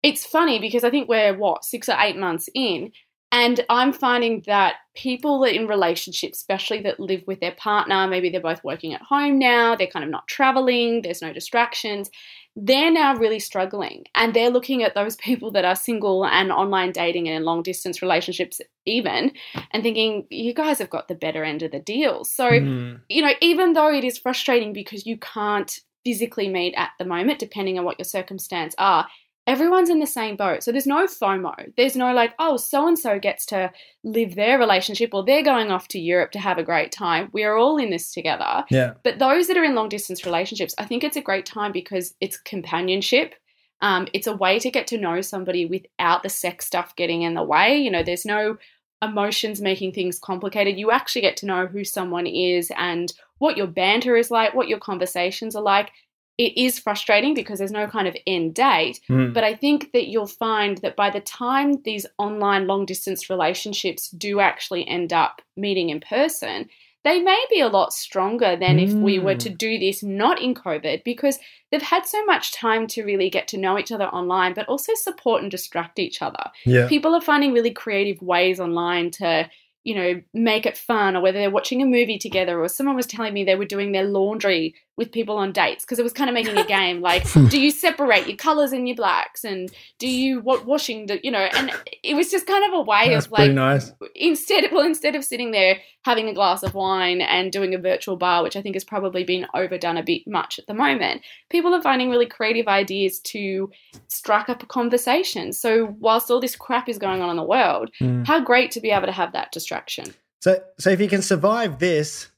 It's 0.02 0.26
funny 0.26 0.58
because 0.58 0.82
I 0.82 0.90
think 0.90 1.08
we're, 1.08 1.38
what, 1.38 1.64
six 1.64 1.88
or 1.88 1.94
eight 2.00 2.16
months 2.16 2.48
in, 2.56 2.90
And 3.32 3.64
I'm 3.68 3.92
finding 3.92 4.42
that 4.46 4.76
people 4.94 5.40
that 5.40 5.54
in 5.54 5.66
relationships, 5.66 6.38
especially 6.38 6.80
that 6.82 7.00
live 7.00 7.24
with 7.26 7.40
their 7.40 7.52
partner, 7.52 8.06
maybe 8.06 8.30
they're 8.30 8.40
both 8.40 8.62
working 8.62 8.94
at 8.94 9.02
home 9.02 9.38
now, 9.38 9.74
they're 9.74 9.88
kind 9.88 10.04
of 10.04 10.10
not 10.10 10.28
traveling, 10.28 11.02
there's 11.02 11.22
no 11.22 11.32
distractions, 11.32 12.08
they're 12.54 12.90
now 12.90 13.16
really 13.16 13.40
struggling. 13.40 14.04
And 14.14 14.32
they're 14.32 14.50
looking 14.50 14.82
at 14.84 14.94
those 14.94 15.16
people 15.28 15.50
that 15.52 15.64
are 15.64 15.76
single 15.76 16.24
and 16.24 16.52
online 16.52 16.92
dating 16.92 17.28
and 17.28 17.36
in 17.36 17.44
long 17.44 17.62
distance 17.62 18.00
relationships, 18.00 18.60
even, 18.86 19.32
and 19.72 19.82
thinking, 19.82 20.26
you 20.30 20.54
guys 20.54 20.78
have 20.78 20.90
got 20.90 21.08
the 21.08 21.14
better 21.14 21.42
end 21.44 21.62
of 21.62 21.72
the 21.72 21.80
deal. 21.80 22.24
So, 22.24 22.48
Mm. 22.48 23.00
you 23.08 23.22
know, 23.22 23.32
even 23.40 23.72
though 23.72 23.92
it 23.92 24.04
is 24.04 24.18
frustrating 24.18 24.72
because 24.72 25.04
you 25.04 25.18
can't 25.18 25.80
physically 26.04 26.48
meet 26.48 26.74
at 26.76 26.90
the 26.98 27.04
moment, 27.04 27.40
depending 27.40 27.78
on 27.78 27.84
what 27.84 27.98
your 27.98 28.04
circumstance 28.04 28.74
are, 28.78 29.08
everyone's 29.46 29.90
in 29.90 30.00
the 30.00 30.06
same 30.06 30.36
boat. 30.36 30.62
So 30.62 30.72
there's 30.72 30.86
no 30.86 31.06
FOMO. 31.06 31.72
There's 31.76 31.96
no 31.96 32.12
like, 32.12 32.34
oh, 32.38 32.56
so 32.56 32.88
and 32.88 32.98
so 32.98 33.18
gets 33.18 33.46
to 33.46 33.70
live 34.02 34.34
their 34.34 34.58
relationship 34.58 35.14
or 35.14 35.24
they're 35.24 35.42
going 35.42 35.70
off 35.70 35.88
to 35.88 36.00
Europe 36.00 36.32
to 36.32 36.38
have 36.38 36.58
a 36.58 36.64
great 36.64 36.90
time. 36.90 37.28
We 37.32 37.44
are 37.44 37.56
all 37.56 37.76
in 37.76 37.90
this 37.90 38.12
together. 38.12 38.64
Yeah. 38.70 38.94
But 39.04 39.18
those 39.18 39.46
that 39.46 39.56
are 39.56 39.64
in 39.64 39.74
long 39.74 39.88
distance 39.88 40.24
relationships, 40.24 40.74
I 40.78 40.84
think 40.84 41.04
it's 41.04 41.16
a 41.16 41.22
great 41.22 41.46
time 41.46 41.72
because 41.72 42.14
it's 42.20 42.38
companionship. 42.38 43.34
Um, 43.82 44.08
it's 44.12 44.26
a 44.26 44.36
way 44.36 44.58
to 44.58 44.70
get 44.70 44.86
to 44.88 44.98
know 44.98 45.20
somebody 45.20 45.66
without 45.66 46.22
the 46.22 46.28
sex 46.28 46.66
stuff 46.66 46.96
getting 46.96 47.22
in 47.22 47.34
the 47.34 47.44
way. 47.44 47.76
You 47.76 47.90
know, 47.90 48.02
there's 48.02 48.24
no 48.24 48.56
emotions 49.02 49.60
making 49.60 49.92
things 49.92 50.18
complicated. 50.18 50.78
You 50.78 50.90
actually 50.90 51.22
get 51.22 51.36
to 51.38 51.46
know 51.46 51.66
who 51.66 51.84
someone 51.84 52.26
is 52.26 52.72
and 52.76 53.12
what 53.38 53.56
your 53.56 53.66
banter 53.66 54.16
is 54.16 54.30
like, 54.30 54.54
what 54.54 54.68
your 54.68 54.78
conversations 54.78 55.54
are 55.54 55.62
like. 55.62 55.90
It 56.38 56.56
is 56.58 56.78
frustrating 56.78 57.32
because 57.34 57.58
there's 57.58 57.72
no 57.72 57.86
kind 57.86 58.06
of 58.06 58.16
end 58.26 58.54
date, 58.54 59.00
Mm. 59.08 59.32
but 59.32 59.42
I 59.44 59.54
think 59.54 59.92
that 59.92 60.08
you'll 60.08 60.26
find 60.26 60.78
that 60.78 60.94
by 60.96 61.08
the 61.10 61.20
time 61.20 61.80
these 61.84 62.04
online 62.18 62.66
long 62.66 62.84
distance 62.84 63.30
relationships 63.30 64.08
do 64.10 64.40
actually 64.40 64.86
end 64.86 65.12
up 65.12 65.40
meeting 65.56 65.88
in 65.90 66.00
person, 66.00 66.68
they 67.04 67.20
may 67.20 67.42
be 67.48 67.60
a 67.60 67.68
lot 67.68 67.92
stronger 67.92 68.56
than 68.56 68.80
if 68.80 68.92
we 68.92 69.18
were 69.20 69.36
Mm. 69.36 69.38
to 69.38 69.48
do 69.50 69.78
this 69.78 70.02
not 70.02 70.42
in 70.42 70.54
COVID 70.54 71.04
because 71.04 71.38
they've 71.70 71.80
had 71.80 72.04
so 72.04 72.24
much 72.24 72.52
time 72.52 72.86
to 72.88 73.04
really 73.04 73.30
get 73.30 73.46
to 73.48 73.56
know 73.58 73.78
each 73.78 73.92
other 73.92 74.08
online, 74.08 74.52
but 74.54 74.66
also 74.68 74.92
support 74.94 75.40
and 75.40 75.50
distract 75.50 75.98
each 76.00 76.20
other. 76.20 76.50
Yeah. 76.64 76.88
People 76.88 77.14
are 77.14 77.20
finding 77.20 77.52
really 77.52 77.70
creative 77.70 78.20
ways 78.20 78.58
online 78.60 79.10
to 79.12 79.48
you 79.84 79.94
know, 79.94 80.20
make 80.34 80.66
it 80.66 80.76
fun, 80.76 81.14
or 81.16 81.20
whether 81.20 81.38
they're 81.38 81.48
watching 81.48 81.80
a 81.80 81.86
movie 81.86 82.18
together, 82.18 82.60
or 82.60 82.66
someone 82.68 82.96
was 82.96 83.06
telling 83.06 83.32
me 83.32 83.44
they 83.44 83.54
were 83.54 83.64
doing 83.64 83.92
their 83.92 84.02
laundry 84.02 84.74
with 84.96 85.12
people 85.12 85.36
on 85.36 85.52
dates 85.52 85.84
because 85.84 85.98
it 85.98 86.02
was 86.02 86.12
kind 86.12 86.30
of 86.30 86.34
making 86.34 86.56
a 86.56 86.64
game 86.78 87.00
like, 87.00 87.30
do 87.50 87.60
you 87.60 87.70
separate 87.70 88.26
your 88.26 88.36
colors 88.36 88.72
and 88.72 88.88
your 88.88 88.96
blacks, 88.96 89.44
and 89.44 89.70
do 89.98 90.08
you 90.08 90.40
what 90.40 90.64
washing 90.66 91.06
the, 91.06 91.20
you 91.22 91.30
know, 91.30 91.38
and 91.56 91.70
it 92.02 92.14
was 92.14 92.30
just 92.30 92.46
kind 92.46 92.64
of 92.64 92.78
a 92.78 92.82
way 92.82 93.10
That's 93.10 93.26
of 93.26 93.32
like 93.32 93.52
nice. 93.52 93.92
instead 94.14 94.64
well 94.72 94.86
instead 94.86 95.14
of 95.14 95.24
sitting 95.24 95.50
there 95.50 95.78
having 96.04 96.28
a 96.28 96.32
glass 96.34 96.62
of 96.62 96.72
wine 96.74 97.20
and 97.20 97.50
doing 97.50 97.74
a 97.74 97.78
virtual 97.78 98.16
bar 98.16 98.44
which 98.44 98.54
i 98.56 98.62
think 98.62 98.76
has 98.76 98.84
probably 98.84 99.24
been 99.24 99.44
overdone 99.54 99.96
a 99.96 100.04
bit 100.04 100.22
much 100.26 100.56
at 100.60 100.66
the 100.68 100.72
moment 100.74 101.20
people 101.50 101.74
are 101.74 101.82
finding 101.82 102.10
really 102.10 102.26
creative 102.26 102.68
ideas 102.68 103.18
to 103.18 103.68
strike 104.06 104.48
up 104.48 104.62
a 104.62 104.66
conversation 104.66 105.52
so 105.52 105.96
whilst 105.98 106.30
all 106.30 106.40
this 106.40 106.54
crap 106.54 106.88
is 106.88 106.96
going 106.98 107.20
on 107.22 107.30
in 107.30 107.36
the 107.36 107.42
world 107.42 107.90
Mm. 108.00 108.24
how 108.26 108.38
great 108.40 108.70
to 108.72 108.80
be 108.80 108.90
able 108.90 109.06
to 109.06 109.12
have 109.12 109.32
that 109.32 109.50
distraction 109.52 110.14
So, 110.40 110.60
so 110.78 110.90
if 110.90 111.00
you 111.00 111.08
can 111.08 111.22
survive 111.22 111.78
this, 111.80 112.30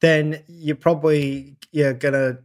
then 0.00 0.42
you're 0.48 0.74
probably 0.76 1.56
you're 1.72 1.94
gonna 1.94 2.38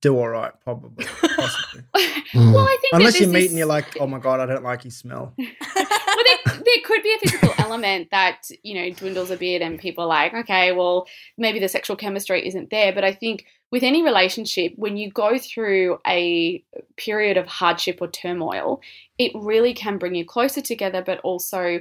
do 0.00 0.18
all 0.18 0.28
right, 0.28 0.52
probably, 0.62 1.06
possibly. 1.06 1.82
well 2.34 2.58
i 2.58 2.76
think 2.80 2.92
Unless 2.92 3.20
you 3.20 3.26
meet 3.26 3.48
and 3.48 3.56
you're 3.56 3.66
like, 3.66 3.98
oh 4.00 4.06
my 4.06 4.18
god, 4.18 4.40
I 4.40 4.46
don't 4.46 4.62
like 4.62 4.82
his 4.82 4.96
smell. 4.96 5.32
well, 5.38 5.46
there, 5.76 6.54
there 6.54 6.82
could 6.84 7.02
be 7.02 7.14
a 7.14 7.18
physical 7.18 7.54
element 7.58 8.10
that 8.10 8.50
you 8.62 8.74
know 8.74 8.90
dwindles 8.90 9.30
a 9.30 9.36
bit, 9.36 9.62
and 9.62 9.78
people 9.78 10.04
are 10.04 10.08
like, 10.08 10.34
okay, 10.34 10.72
well, 10.72 11.06
maybe 11.38 11.58
the 11.58 11.68
sexual 11.68 11.96
chemistry 11.96 12.46
isn't 12.46 12.70
there. 12.70 12.92
But 12.92 13.04
I 13.04 13.12
think 13.12 13.46
with 13.70 13.82
any 13.82 14.02
relationship, 14.02 14.72
when 14.76 14.96
you 14.96 15.10
go 15.10 15.38
through 15.38 15.98
a 16.06 16.62
period 16.96 17.36
of 17.36 17.46
hardship 17.46 17.98
or 18.00 18.08
turmoil, 18.08 18.80
it 19.18 19.32
really 19.34 19.74
can 19.74 19.98
bring 19.98 20.14
you 20.14 20.24
closer 20.24 20.60
together, 20.60 21.02
but 21.04 21.18
also 21.20 21.80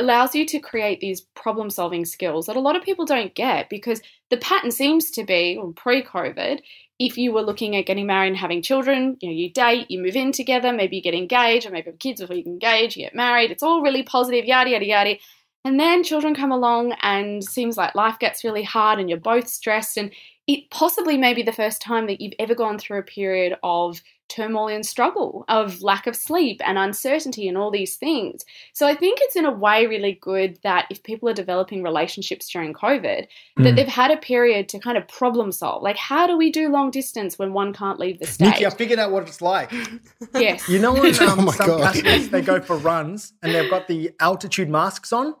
allows 0.00 0.34
you 0.34 0.46
to 0.46 0.58
create 0.58 1.00
these 1.00 1.20
problem 1.20 1.70
solving 1.70 2.04
skills 2.04 2.46
that 2.46 2.56
a 2.56 2.60
lot 2.60 2.76
of 2.76 2.82
people 2.82 3.04
don't 3.04 3.34
get 3.34 3.68
because 3.68 4.00
the 4.30 4.36
pattern 4.36 4.70
seems 4.70 5.10
to 5.12 5.24
be 5.24 5.60
pre 5.76 6.02
COVID 6.02 6.60
if 6.98 7.18
you 7.18 7.32
were 7.32 7.42
looking 7.42 7.74
at 7.74 7.86
getting 7.86 8.06
married 8.06 8.28
and 8.28 8.36
having 8.36 8.62
children, 8.62 9.16
you 9.20 9.28
know, 9.28 9.34
you 9.34 9.50
date, 9.50 9.90
you 9.90 10.00
move 10.00 10.14
in 10.14 10.30
together, 10.30 10.72
maybe 10.72 10.96
you 10.96 11.02
get 11.02 11.14
engaged, 11.14 11.66
or 11.66 11.70
maybe 11.70 11.90
have 11.90 11.98
kids 11.98 12.20
before 12.20 12.36
you 12.36 12.44
get 12.44 12.50
engaged, 12.50 12.96
you 12.96 13.04
get 13.04 13.14
married. 13.14 13.50
It's 13.50 13.62
all 13.62 13.82
really 13.82 14.04
positive, 14.04 14.44
yada 14.44 14.70
yada 14.70 14.86
yada. 14.86 15.16
And 15.64 15.80
then 15.80 16.04
children 16.04 16.34
come 16.34 16.52
along, 16.52 16.94
and 17.02 17.42
seems 17.42 17.76
like 17.76 17.94
life 17.94 18.18
gets 18.18 18.44
really 18.44 18.62
hard, 18.62 19.00
and 19.00 19.08
you're 19.08 19.18
both 19.18 19.48
stressed, 19.48 19.96
and 19.96 20.12
it 20.46 20.70
possibly 20.70 21.16
may 21.16 21.34
be 21.34 21.42
the 21.42 21.52
first 21.52 21.80
time 21.80 22.06
that 22.06 22.20
you've 22.20 22.34
ever 22.38 22.54
gone 22.54 22.78
through 22.78 22.98
a 22.98 23.02
period 23.02 23.56
of 23.62 24.00
turmoil 24.28 24.68
and 24.68 24.84
struggle, 24.86 25.44
of 25.48 25.82
lack 25.82 26.06
of 26.06 26.16
sleep 26.16 26.60
and 26.64 26.78
uncertainty, 26.78 27.46
and 27.48 27.56
all 27.58 27.70
these 27.70 27.96
things. 27.96 28.44
So 28.72 28.86
I 28.86 28.94
think 28.94 29.18
it's 29.22 29.36
in 29.36 29.44
a 29.44 29.50
way 29.50 29.86
really 29.86 30.18
good 30.20 30.58
that 30.62 30.86
if 30.90 31.02
people 31.02 31.28
are 31.28 31.34
developing 31.34 31.82
relationships 31.82 32.48
during 32.48 32.72
COVID, 32.72 33.26
that 33.26 33.62
Mm. 33.72 33.76
they've 33.76 33.86
had 33.86 34.10
a 34.10 34.16
period 34.16 34.68
to 34.70 34.78
kind 34.78 34.96
of 34.98 35.06
problem 35.08 35.52
solve. 35.52 35.82
Like, 35.82 35.96
how 35.96 36.26
do 36.26 36.36
we 36.36 36.50
do 36.50 36.68
long 36.68 36.90
distance 36.90 37.38
when 37.38 37.52
one 37.52 37.72
can't 37.72 37.98
leave 37.98 38.18
the 38.18 38.26
state? 38.26 38.46
Nikki, 38.46 38.66
I 38.66 38.70
figured 38.70 38.98
out 38.98 39.12
what 39.12 39.22
it's 39.28 39.42
like. 39.42 39.70
yes. 40.34 40.68
You 40.68 40.78
know 40.78 40.92
when 40.94 41.14
Oh 41.20 41.28
um, 41.28 41.44
my 41.44 41.52
some 41.52 41.66
God. 41.68 41.82
athletes 41.96 42.28
they 42.28 42.40
go 42.42 42.60
for 42.60 42.76
runs 42.92 43.32
and 43.42 43.54
they've 43.54 43.70
got 43.70 43.88
the 43.88 44.10
altitude 44.20 44.68
masks 44.68 45.12
on, 45.12 45.34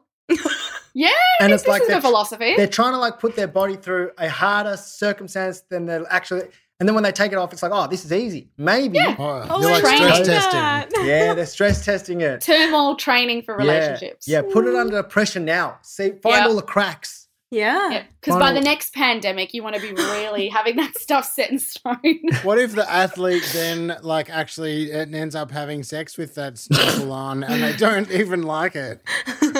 yeah, 0.94 1.10
and 1.40 1.52
this 1.52 1.62
it's 1.62 1.68
like 1.68 1.82
is 1.82 1.88
a 1.88 2.00
philosophy. 2.00 2.54
they're 2.56 2.66
trying 2.68 2.92
to 2.92 2.98
like 2.98 3.18
put 3.18 3.34
their 3.36 3.48
body 3.48 3.76
through 3.76 4.12
a 4.18 4.28
harder 4.28 4.76
circumstance 4.76 5.62
than 5.70 5.86
they're 5.86 6.06
actually. 6.10 6.42
And 6.80 6.88
then 6.88 6.94
when 6.94 7.04
they 7.04 7.12
take 7.12 7.30
it 7.32 7.38
off, 7.38 7.52
it's 7.52 7.62
like, 7.62 7.70
oh, 7.72 7.86
this 7.86 8.04
is 8.04 8.12
easy. 8.12 8.48
Maybe. 8.58 8.98
Yeah. 8.98 9.14
Oh, 9.18 9.46
Oh, 9.48 9.60
you're 9.60 9.70
like 9.70 9.84
stress 9.86 10.00
like 10.00 10.24
testing. 10.24 11.04
Yeah, 11.06 11.32
they're 11.34 11.46
stress 11.46 11.84
testing 11.84 12.20
it. 12.20 12.40
Turmoil 12.40 12.96
training 12.96 13.42
for 13.42 13.56
relationships. 13.56 14.26
Yeah, 14.26 14.42
yeah, 14.44 14.52
put 14.52 14.66
it 14.66 14.74
under 14.74 15.02
pressure 15.04 15.38
now. 15.40 15.78
See, 15.82 16.10
find 16.22 16.36
Yeah. 16.36 16.46
all 16.48 16.56
the 16.56 16.62
cracks. 16.62 17.28
Yeah. 17.52 18.02
Because 18.20 18.34
by 18.34 18.46
Final- 18.46 18.54
the 18.60 18.64
next 18.64 18.92
pandemic, 18.94 19.54
you 19.54 19.62
want 19.62 19.76
to 19.76 19.80
be 19.80 19.92
really 19.92 20.48
having 20.58 20.74
that 20.76 20.98
stuff 20.98 21.30
set 21.32 21.50
in 21.52 21.60
stone. 21.60 21.94
What 22.42 22.58
if 22.58 22.74
the 22.74 22.90
athlete 22.90 23.48
then 23.52 23.96
like 24.02 24.28
actually 24.28 24.90
ends 24.90 25.36
up 25.36 25.52
having 25.52 25.84
sex 25.84 26.18
with 26.18 26.34
that 26.34 26.58
snorkel 26.58 27.12
on 27.26 27.44
and 27.44 27.62
they 27.62 27.76
don't 27.76 28.10
even 28.10 28.42
like 28.42 28.74
it? 28.74 29.00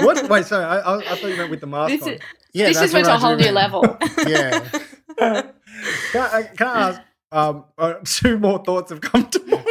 What? 0.02 0.28
Wait, 0.28 0.46
sorry, 0.46 0.64
I, 0.64 0.78
I, 0.80 0.96
I 0.98 1.16
thought 1.16 1.30
you 1.30 1.36
meant 1.36 1.50
with 1.50 1.60
the 1.60 1.68
mask 1.68 1.92
this 1.92 2.02
on. 2.02 2.08
is, 2.14 2.20
Yeah, 2.52 2.66
this 2.66 2.76
that's 2.78 2.84
just 2.92 2.94
went 2.94 3.06
to 3.06 3.14
a 3.14 3.18
whole 3.18 3.36
new 3.36 3.44
mean. 3.44 3.54
level. 3.54 3.96
Yeah. 4.26 5.42
Can, 6.12 6.20
I, 6.22 6.42
can 6.42 6.66
I 6.66 6.88
ask? 6.88 7.00
Um, 7.32 7.64
uh, 7.78 7.94
two 8.04 8.38
more 8.38 8.62
thoughts 8.64 8.90
have 8.90 9.00
come 9.00 9.28
to 9.28 9.44
mind. 9.46 9.66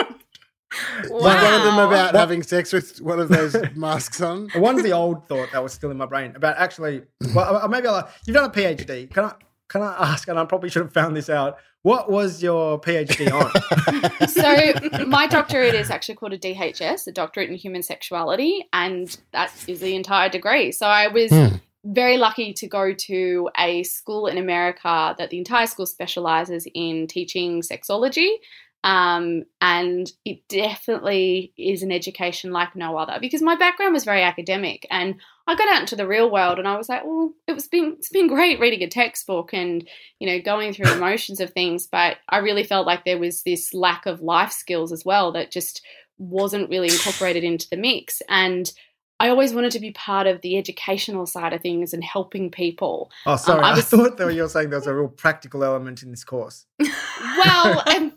Like 1.10 1.42
one 1.42 1.54
of 1.54 1.64
them 1.64 1.74
about 1.76 2.14
What- 2.14 2.16
having 2.16 2.42
sex 2.44 2.74
with 2.74 3.00
one 3.00 3.20
of 3.20 3.30
those 3.30 3.56
masks 3.76 4.22
on. 4.22 4.50
One's 4.56 4.82
the 4.84 4.92
old 4.92 5.28
thought 5.28 5.50
that 5.52 5.62
was 5.62 5.72
still 5.74 5.92
in 5.92 5.98
my 5.98 6.06
brain 6.08 6.34
about 6.36 6.58
actually. 6.58 7.04
Well, 7.36 7.58
uh, 7.64 7.68
maybe 7.68 7.88
I'll, 7.88 8.10
you've 8.26 8.36
done 8.36 8.46
a 8.46 8.54
PhD. 8.54 9.10
Can 9.14 9.26
I? 9.26 9.34
Can 9.70 9.82
I 9.82 9.94
ask? 10.12 10.28
And 10.28 10.38
I 10.40 10.46
probably 10.46 10.70
should 10.70 10.82
have 10.84 10.94
found 10.94 11.16
this 11.16 11.30
out. 11.30 11.58
What 11.84 12.10
was 12.12 12.42
your 12.44 12.80
PhD 12.80 13.32
on? 13.32 14.28
so 14.28 15.06
my 15.06 15.26
doctorate 15.28 15.74
is 15.74 15.90
actually 15.90 16.16
called 16.16 16.34
a 16.34 16.38
DHS, 16.38 17.08
a 17.08 17.12
doctorate 17.12 17.50
in 17.50 17.56
human 17.56 17.82
sexuality, 17.84 18.68
and 18.74 19.16
that 19.32 19.52
is 19.68 19.80
the 19.80 19.96
entire 19.96 20.30
degree. 20.30 20.72
So 20.72 20.86
I 20.86 21.08
was 21.08 21.32
Hmm. 21.32 21.56
Very 21.84 22.18
lucky 22.18 22.54
to 22.54 22.68
go 22.68 22.94
to 22.94 23.50
a 23.58 23.84
school 23.84 24.28
in 24.28 24.38
America 24.38 25.16
that 25.18 25.30
the 25.30 25.38
entire 25.38 25.68
school 25.68 25.86
specializes 25.86 26.68
in 26.74 27.08
teaching 27.08 27.62
sexology. 27.62 28.36
Um, 28.86 29.44
and 29.62 30.12
it 30.26 30.46
definitely 30.50 31.54
is 31.58 31.84
an 31.84 31.92
education 31.92 32.52
like 32.52 32.76
no 32.76 32.98
other 32.98 33.18
because 33.22 33.42
my 33.42 33.56
background 33.56 33.94
was 33.94 34.04
very 34.04 34.24
academic 34.24 34.86
and 34.92 35.16
I 35.48 35.56
got 35.56 35.74
out 35.74 35.82
into 35.82 35.96
the 35.96 36.08
real 36.08 36.30
world 36.30 36.60
and 36.60 36.68
I 36.68 36.76
was 36.76 36.90
like, 36.90 37.06
well, 37.06 37.32
it 37.48 37.54
was 37.54 37.68
been 37.70 37.96
it's 37.98 38.10
been 38.10 38.28
great 38.28 38.60
reading 38.60 38.84
a 38.84 38.90
textbook 38.90 39.54
and 39.54 39.88
you 40.20 40.28
know 40.28 40.42
going 40.42 40.74
through 40.74 40.86
the 40.94 40.98
motions 40.98 41.40
of 41.40 41.52
things, 41.52 41.88
but 41.88 42.18
I 42.28 42.40
really 42.40 42.66
felt 42.66 42.86
like 42.86 43.06
there 43.06 43.18
was 43.18 43.44
this 43.44 43.74
lack 43.74 44.06
of 44.06 44.22
life 44.22 44.52
skills 44.52 44.92
as 44.92 45.06
well 45.06 45.32
that 45.32 45.50
just 45.50 45.82
wasn't 46.18 46.70
really 46.70 46.90
incorporated 46.90 47.46
into 47.46 47.70
the 47.70 47.78
mix 47.78 48.22
and 48.28 48.70
I 49.20 49.30
always 49.30 49.54
wanted 49.54 49.72
to 49.74 49.80
be 49.80 49.92
part 49.92 50.28
of 50.28 50.42
the 50.42 50.58
educational 50.58 51.26
side 51.26 51.54
of 51.54 51.62
things 51.62 51.94
and 51.94 52.04
helping 52.04 52.52
people. 52.52 53.12
Oh, 53.26 53.36
sorry. 53.36 53.64
I 53.64 53.72
I, 53.72 53.76
was- 53.76 53.86
thought 53.90 54.18
that 54.18 54.34
you 54.34 54.42
were 54.42 54.50
saying 54.50 54.70
there 54.70 54.80
was 54.80 54.88
a 54.88 54.94
real 54.94 55.08
practical 55.08 55.64
element 55.64 56.04
in 56.04 56.12
this 56.12 56.24
course. 56.24 56.66
Well, 56.80 57.84
um, 57.96 58.14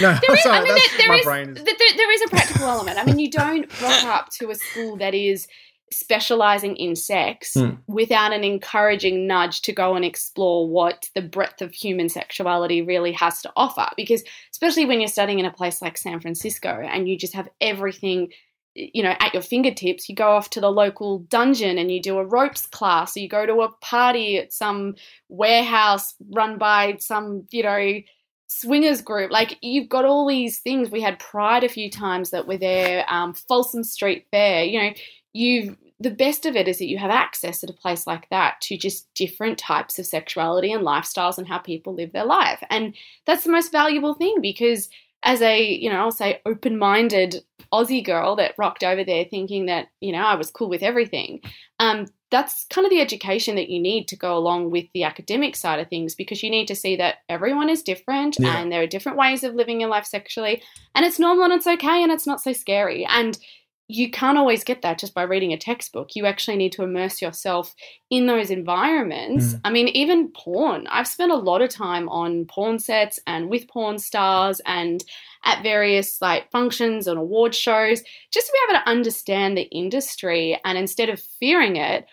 No, 0.00 0.18
There 0.20 0.34
is, 0.34 0.42
sorry. 0.42 0.58
I 0.58 0.62
mean, 0.64 0.74
that's, 0.74 0.96
there, 0.96 0.98
there, 0.98 1.08
my 1.24 1.40
is, 1.42 1.48
is... 1.58 1.64
There, 1.64 1.74
there 1.96 2.12
is 2.12 2.22
a 2.22 2.28
practical 2.28 2.66
element. 2.68 2.98
I 2.98 3.04
mean, 3.04 3.18
you 3.18 3.30
don't 3.30 3.80
rock 3.82 4.04
up 4.04 4.28
to 4.38 4.50
a 4.50 4.54
school 4.54 4.96
that 4.96 5.14
is 5.14 5.46
specializing 5.92 6.76
in 6.76 6.96
sex 6.96 7.54
Hmm. 7.54 7.74
without 7.86 8.32
an 8.32 8.42
encouraging 8.42 9.26
nudge 9.26 9.62
to 9.62 9.72
go 9.72 9.94
and 9.94 10.04
explore 10.04 10.68
what 10.68 11.08
the 11.14 11.22
breadth 11.22 11.62
of 11.62 11.72
human 11.72 12.08
sexuality 12.08 12.82
really 12.82 13.12
has 13.12 13.40
to 13.42 13.52
offer. 13.56 13.88
Because, 13.96 14.24
especially 14.50 14.84
when 14.86 15.00
you're 15.00 15.08
studying 15.08 15.38
in 15.38 15.46
a 15.46 15.52
place 15.52 15.80
like 15.80 15.96
San 15.96 16.20
Francisco 16.20 16.68
and 16.68 17.08
you 17.08 17.16
just 17.16 17.34
have 17.34 17.48
everything 17.60 18.30
you 18.74 19.02
know, 19.02 19.14
at 19.20 19.32
your 19.32 19.42
fingertips. 19.42 20.08
You 20.08 20.14
go 20.14 20.30
off 20.30 20.50
to 20.50 20.60
the 20.60 20.70
local 20.70 21.20
dungeon 21.20 21.78
and 21.78 21.90
you 21.90 22.00
do 22.00 22.18
a 22.18 22.24
ropes 22.24 22.66
class, 22.66 23.16
or 23.16 23.20
you 23.20 23.28
go 23.28 23.46
to 23.46 23.62
a 23.62 23.72
party 23.76 24.38
at 24.38 24.52
some 24.52 24.96
warehouse 25.28 26.14
run 26.30 26.58
by 26.58 26.96
some, 26.98 27.46
you 27.50 27.62
know, 27.62 28.00
swingers 28.48 29.00
group. 29.00 29.30
Like 29.30 29.58
you've 29.62 29.88
got 29.88 30.04
all 30.04 30.28
these 30.28 30.60
things. 30.60 30.90
We 30.90 31.00
had 31.00 31.18
Pride 31.18 31.64
a 31.64 31.68
few 31.68 31.90
times 31.90 32.30
that 32.30 32.46
were 32.46 32.58
there, 32.58 33.04
um, 33.08 33.34
Folsom 33.34 33.84
Street 33.84 34.26
Fair. 34.30 34.64
You 34.64 34.82
know, 34.82 34.90
you've 35.32 35.76
the 36.00 36.10
best 36.10 36.44
of 36.44 36.56
it 36.56 36.68
is 36.68 36.78
that 36.78 36.88
you 36.88 36.98
have 36.98 37.10
access 37.10 37.62
at 37.62 37.70
a 37.70 37.74
place 37.74 38.06
like 38.06 38.28
that 38.28 38.60
to 38.60 38.76
just 38.76 39.12
different 39.14 39.58
types 39.58 39.98
of 39.98 40.06
sexuality 40.06 40.72
and 40.72 40.84
lifestyles 40.84 41.38
and 41.38 41.46
how 41.46 41.58
people 41.58 41.94
live 41.94 42.12
their 42.12 42.24
life. 42.24 42.62
And 42.68 42.94
that's 43.26 43.44
the 43.44 43.52
most 43.52 43.70
valuable 43.70 44.14
thing 44.14 44.36
because 44.42 44.88
as 45.24 45.40
a, 45.40 45.62
you 45.62 45.90
know, 45.90 45.96
I'll 45.96 46.12
say 46.12 46.40
open 46.44 46.78
minded 46.78 47.36
Aussie 47.72 48.04
girl 48.04 48.36
that 48.36 48.54
rocked 48.58 48.84
over 48.84 49.02
there 49.04 49.24
thinking 49.24 49.66
that, 49.66 49.88
you 50.00 50.12
know, 50.12 50.22
I 50.22 50.34
was 50.36 50.50
cool 50.50 50.68
with 50.68 50.82
everything. 50.82 51.40
Um, 51.80 52.06
that's 52.30 52.66
kind 52.68 52.84
of 52.84 52.90
the 52.90 53.00
education 53.00 53.56
that 53.56 53.68
you 53.68 53.80
need 53.80 54.08
to 54.08 54.16
go 54.16 54.36
along 54.36 54.70
with 54.70 54.86
the 54.92 55.04
academic 55.04 55.56
side 55.56 55.78
of 55.80 55.88
things 55.88 56.14
because 56.14 56.42
you 56.42 56.50
need 56.50 56.66
to 56.66 56.74
see 56.74 56.96
that 56.96 57.16
everyone 57.28 57.68
is 57.68 57.82
different 57.82 58.36
Yeah. 58.38 58.58
and 58.58 58.70
there 58.70 58.82
are 58.82 58.86
different 58.86 59.18
ways 59.18 59.44
of 59.44 59.54
living 59.54 59.80
your 59.80 59.90
life 59.90 60.04
sexually 60.04 60.62
and 60.94 61.04
it's 61.04 61.18
normal 61.18 61.44
and 61.44 61.52
it's 61.54 61.66
okay 61.66 62.02
and 62.02 62.12
it's 62.12 62.26
not 62.26 62.40
so 62.42 62.52
scary. 62.52 63.06
And 63.08 63.38
you 63.86 64.10
can't 64.10 64.38
always 64.38 64.64
get 64.64 64.80
that 64.82 64.98
just 64.98 65.12
by 65.12 65.22
reading 65.22 65.52
a 65.52 65.58
textbook. 65.58 66.16
You 66.16 66.24
actually 66.24 66.56
need 66.56 66.72
to 66.72 66.82
immerse 66.82 67.20
yourself 67.20 67.74
in 68.08 68.26
those 68.26 68.50
environments. 68.50 69.54
Mm. 69.54 69.60
I 69.64 69.70
mean, 69.70 69.88
even 69.88 70.28
porn. 70.28 70.86
I've 70.86 71.06
spent 71.06 71.32
a 71.32 71.36
lot 71.36 71.60
of 71.60 71.68
time 71.68 72.08
on 72.08 72.46
porn 72.46 72.78
sets 72.78 73.20
and 73.26 73.50
with 73.50 73.68
porn 73.68 73.98
stars 73.98 74.60
and 74.64 75.04
at 75.44 75.62
various 75.62 76.22
like 76.22 76.50
functions 76.50 77.06
and 77.06 77.18
award 77.18 77.54
shows 77.54 78.02
just 78.32 78.46
to 78.46 78.52
be 78.52 78.58
able 78.72 78.80
to 78.80 78.88
understand 78.88 79.56
the 79.56 79.68
industry 79.70 80.58
and 80.64 80.78
instead 80.78 81.10
of 81.10 81.20
fearing 81.20 81.76
it, 81.76 82.06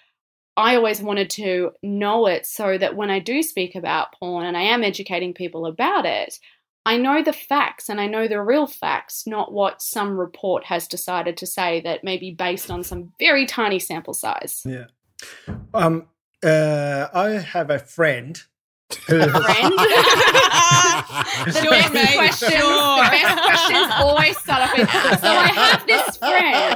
I 0.58 0.76
always 0.76 1.02
wanted 1.02 1.30
to 1.32 1.72
know 1.82 2.28
it 2.28 2.46
so 2.46 2.78
that 2.78 2.98
when 2.98 3.10
I 3.10 3.20
do 3.20 3.42
speak 3.42 3.76
about 3.76 4.14
porn 4.20 4.46
and 4.46 4.58
I 4.58 4.64
am 4.64 4.84
educating 4.84 5.34
people 5.34 5.66
about 5.66 6.06
it, 6.06 6.38
I 6.86 6.98
know 6.98 7.22
the 7.24 7.34
facts 7.34 7.89
and 7.89 8.02
I 8.02 8.08
know 8.08 8.28
the 8.28 8.41
real 8.41 8.65
facts, 8.65 9.28
not 9.28 9.54
what 9.54 9.82
some 9.82 10.17
report 10.17 10.65
has 10.65 10.88
decided 10.88 11.38
to 11.38 11.46
say 11.46 11.82
that 11.82 12.04
may 12.04 12.17
be 12.17 12.32
based 12.32 12.72
on 12.72 12.84
some 12.84 13.13
very 13.20 13.46
tiny 13.46 13.78
sample 13.80 14.13
size. 14.13 14.63
Yeah. 14.65 14.86
Um. 15.74 16.08
Uh. 16.44 17.08
I 17.13 17.30
have 17.32 17.70
a 17.70 17.80
friend. 17.80 18.41
Who, 19.08 19.20
Friend? 19.20 19.30
the 19.30 19.41
Sure, 21.62 21.72
best 21.72 21.94
mate, 21.94 22.13
questions, 22.15 22.52
sure. 22.52 22.96
the 22.98 23.10
best 23.10 23.38
questions 23.44 23.91
always 23.98 24.38
start 24.38 24.62
off 24.63 24.78
with. 24.78 24.89
So 24.89 25.28
I 25.28 25.48
have 25.48 25.88
this 25.88 26.17
friend. 26.17 26.76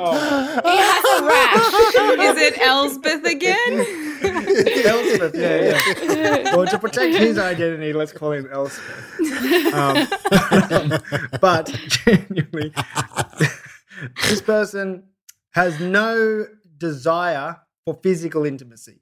He 0.63 0.77
has 0.77 1.03
a 1.11 1.25
rash. 1.25 2.35
Is 2.35 2.37
it 2.41 2.57
Elspeth 2.61 3.25
again? 3.25 4.13
Elspeth, 4.35 5.35
yeah, 5.35 5.79
yeah. 6.03 6.55
Well, 6.55 6.67
to 6.67 6.79
protect 6.79 7.15
his 7.15 7.37
identity, 7.37 7.93
let's 7.93 8.11
call 8.11 8.31
him 8.31 8.47
Elspeth. 8.51 9.73
Um, 9.73 10.07
but 11.41 11.67
genuinely, 11.87 12.73
this 14.23 14.41
person 14.41 15.03
has 15.51 15.79
no 15.79 16.47
desire 16.77 17.57
for 17.85 17.99
physical 18.01 18.45
intimacy, 18.45 19.01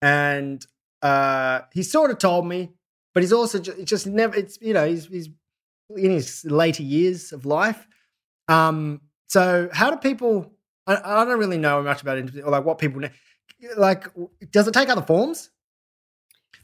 and 0.00 0.64
uh, 1.02 1.62
he 1.72 1.82
sort 1.82 2.10
of 2.10 2.18
told 2.18 2.46
me, 2.46 2.70
but 3.14 3.22
he's 3.22 3.32
also 3.32 3.58
just, 3.58 3.84
just 3.84 4.06
never. 4.06 4.36
It's 4.36 4.58
you 4.60 4.72
know 4.72 4.86
he's 4.86 5.06
he's 5.06 5.28
in 5.96 6.10
his 6.10 6.44
later 6.44 6.82
years 6.82 7.32
of 7.32 7.44
life. 7.44 7.86
Um, 8.48 9.00
so 9.28 9.68
how 9.72 9.90
do 9.90 9.96
people? 9.96 10.52
I, 10.86 10.96
I 11.22 11.24
don't 11.24 11.38
really 11.38 11.58
know 11.58 11.82
much 11.82 12.02
about 12.02 12.18
intimacy 12.18 12.42
or 12.42 12.50
like 12.50 12.64
what 12.64 12.78
people. 12.78 13.02
Ne- 13.60 13.74
Like, 13.76 14.06
does 14.50 14.68
it 14.68 14.74
take 14.74 14.88
other 14.88 15.02
forms? 15.02 15.50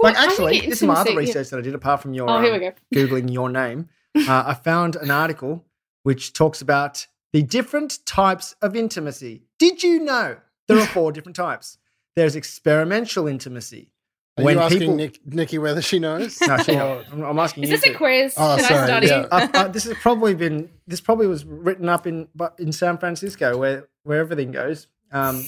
Well, 0.01 0.12
like, 0.12 0.22
actually, 0.22 0.61
this 0.61 0.81
is 0.83 0.87
my 0.88 0.94
other 0.94 1.11
intimacy- 1.11 1.14
yeah. 1.14 1.18
research 1.38 1.51
that 1.51 1.59
I 1.59 1.62
did, 1.62 1.74
apart 1.74 2.03
from 2.03 2.14
your 2.14 2.31
Oh, 2.31 2.40
here 2.40 2.59
we 2.59 2.66
um, 2.66 2.72
go. 2.92 3.01
googling 3.01 3.33
your 3.33 3.48
name. 3.51 3.88
Uh, 4.16 4.42
I 4.48 4.55
found 4.55 4.96
an 4.96 5.11
article 5.12 5.64
which 6.03 6.33
talks 6.33 6.61
about 6.61 7.07
the 7.33 7.42
different 7.42 8.05
types 8.05 8.57
of 8.62 8.74
intimacy. 8.74 9.42
Did 9.61 9.83
you 9.85 10.01
know 10.01 10.38
there 10.66 10.79
are 10.79 10.87
four 10.87 11.12
different 11.16 11.37
types? 11.37 11.79
There's 12.16 12.35
experimental 12.35 13.29
intimacy. 13.29 13.92
Are 14.38 14.51
you 14.51 14.59
asking 14.59 14.96
Nick, 14.96 15.20
Nikki 15.27 15.59
whether 15.59 15.83
she 15.83 15.98
knows? 16.01 16.40
No, 16.40 16.57
she- 16.59 16.74
Or- 16.77 17.05
I'm, 17.12 17.22
I'm 17.22 17.38
asking 17.38 17.64
Is 17.64 17.70
you. 17.70 17.77
this 17.77 17.87
a 17.87 17.94
quiz? 17.94 18.35
Oh, 18.37 18.57
Should 18.57 18.64
I 18.64 18.68
sorry, 18.68 18.87
study? 18.87 19.07
yeah. 19.09 19.27
uh, 19.31 19.48
uh, 19.55 19.68
this 19.68 19.85
has 19.85 19.94
probably 19.98 20.35
been 20.35 20.68
this 20.87 21.01
probably 21.01 21.27
was 21.29 21.44
written 21.44 21.88
up 21.88 22.07
in 22.07 22.27
but 22.35 22.55
in 22.59 22.72
San 22.72 22.98
Francisco 22.98 23.57
where 23.59 23.88
where 24.05 24.18
everything 24.18 24.51
goes. 24.51 24.88
Um, 25.12 25.44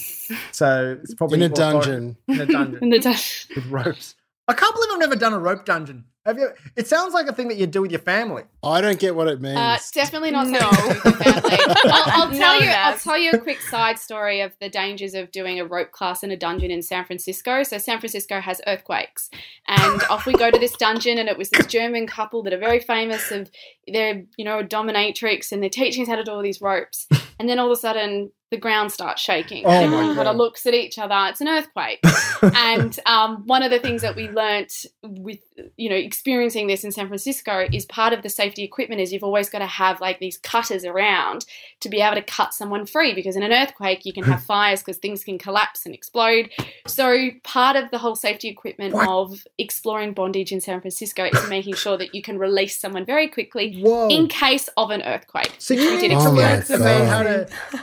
so 0.53 0.99
it's 1.03 1.15
probably 1.15 1.39
in 1.43 1.51
a 1.51 1.55
dungeon. 1.55 2.17
In 2.29 2.41
a 2.41 2.47
dungeon 2.47 2.79
In 2.83 2.91
the 2.91 2.99
Dutch. 2.99 3.47
with 3.55 3.67
ropes. 3.67 4.15
I 4.49 4.55
can't 4.55 4.75
believe 4.75 4.89
I've 4.93 4.99
never 5.01 5.17
done 5.17 5.33
a 5.33 5.39
rope 5.39 5.65
dungeon. 5.65 6.05
Have 6.27 6.39
you? 6.39 6.51
It 6.77 6.87
sounds 6.87 7.15
like 7.15 7.27
a 7.29 7.33
thing 7.33 7.49
that 7.49 7.57
you 7.57 7.67
do 7.67 7.81
with 7.81 7.91
your 7.93 8.01
family. 8.01 8.43
I 8.63 8.83
don't 8.83 8.99
get 8.99 9.15
what 9.15 9.27
it 9.27 9.41
means. 9.41 9.57
Uh, 9.57 9.79
definitely 9.95 10.31
not 10.31 10.49
No. 10.49 10.59
something 10.59 10.77
to 10.77 10.93
do 10.93 10.95
with 10.99 11.03
the 11.03 11.25
family. 11.25 11.57
I'll, 11.87 12.23
I'll 12.23 12.31
No, 12.31 12.39
tell 12.39 12.61
you. 12.63 12.69
I'll 12.69 12.99
tell 12.99 13.17
you 13.19 13.31
a 13.31 13.39
quick 13.39 13.61
side 13.63 13.99
story 13.99 14.43
of 14.43 14.53
the 14.61 14.69
dangers 14.69 15.15
of 15.15 15.31
doing 15.33 15.59
a 15.59 15.65
rope 15.65 15.93
class 15.93 16.23
in 16.23 16.31
a 16.31 16.37
dungeon 16.37 16.71
in 16.71 16.83
San 16.83 17.07
Francisco. 17.07 17.63
So 17.63 17.79
San 17.79 18.01
Francisco 18.01 18.39
has 18.41 18.61
earthquakes, 18.67 19.31
and 19.67 20.03
off 20.11 20.27
we 20.27 20.35
go 20.35 20.51
to 20.51 20.59
this 20.59 20.77
dungeon, 20.77 21.17
and 21.17 21.29
it 21.29 21.39
was 21.39 21.49
this 21.51 21.65
German 21.67 22.07
couple 22.07 22.43
that 22.43 22.53
are 22.53 22.59
very 22.59 22.81
famous 22.81 23.31
of 23.31 23.51
they're 23.91 24.23
you 24.37 24.45
know 24.45 24.59
a 24.59 24.65
dominatrix, 24.65 25.53
and 25.53 25.63
they're 25.63 25.71
teaching 25.71 26.03
us 26.03 26.09
how 26.09 26.17
to 26.17 26.25
do 26.25 26.33
all 26.33 26.43
these 26.43 26.61
ropes, 26.61 27.07
and 27.41 27.49
then 27.49 27.59
all 27.59 27.67
of 27.67 27.73
a 27.73 27.81
sudden 27.81 28.31
the 28.51 28.57
ground 28.57 28.91
starts 28.91 29.23
shaking. 29.23 29.65
Oh 29.65 29.71
Everyone 29.71 30.13
kind 30.17 30.27
of 30.27 30.35
looks 30.35 30.67
at 30.67 30.75
each 30.75 30.99
other. 30.99 31.15
It's 31.31 31.41
an 31.41 31.47
earthquake. 31.47 32.01
and 32.43 32.99
um, 33.07 33.47
one 33.47 33.63
of 33.63 33.71
the 33.71 33.79
things 33.79 34.03
that 34.03 34.17
we 34.17 34.29
learnt 34.29 34.87
with 35.05 35.39
you 35.77 35.89
know 35.89 35.95
experiencing 35.95 36.67
this 36.67 36.83
in 36.83 36.91
San 36.91 37.07
Francisco 37.07 37.67
is 37.73 37.85
part 37.87 38.13
of 38.13 38.23
the 38.23 38.29
safety 38.29 38.65
equipment 38.65 39.01
is 39.01 39.13
you've 39.13 39.23
always 39.23 39.49
got 39.49 39.61
to 39.61 39.67
have 39.67 40.01
like 40.01 40.19
these 40.19 40.37
cutters 40.39 40.85
around 40.85 41.45
to 41.79 41.89
be 41.89 42.01
able 42.01 42.17
to 42.17 42.23
cut 42.23 42.53
someone 42.53 42.87
free 42.87 43.15
because 43.15 43.37
in 43.37 43.45
an 43.45 43.53
earthquake 43.53 44.05
you 44.05 44.13
can 44.13 44.25
have 44.25 44.43
fires 44.53 44.81
because 44.81 44.97
things 44.99 45.23
can 45.23 45.39
collapse 45.39 45.87
and 45.87 45.95
explode. 45.95 46.51
So 46.89 47.29
part 47.45 47.77
of 47.77 47.93
the 47.93 47.99
whole 47.99 48.17
safety 48.17 48.49
equipment 48.49 48.95
What? 48.95 49.09
of 49.09 49.47
exploring 49.59 50.13
bondage 50.13 50.51
in 50.51 50.61
San 50.61 50.81
Francisco 50.81 51.25
is 51.25 51.49
making 51.49 51.75
sure 51.75 51.97
that 51.99 52.17
you 52.17 52.23
can 52.23 52.37
release 52.37 52.81
someone 52.81 53.05
very 53.07 53.29
quickly 53.29 53.81
Whoa! 53.81 54.09
in 54.09 54.27
case 54.27 54.69
of 54.77 54.91
an 54.91 55.03
earthquake. 55.03 55.53
so 55.59 55.73
you 55.75 56.01
did 56.01 56.11
Oh 56.11 56.35
explain 56.37 56.63
to 56.65 56.79
me 56.85 57.07
how 57.07 57.23
to 57.23 57.30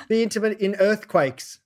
be 0.09 0.23
intimate 0.23 0.59
in 0.59 0.75
earthquakes. 0.79 1.59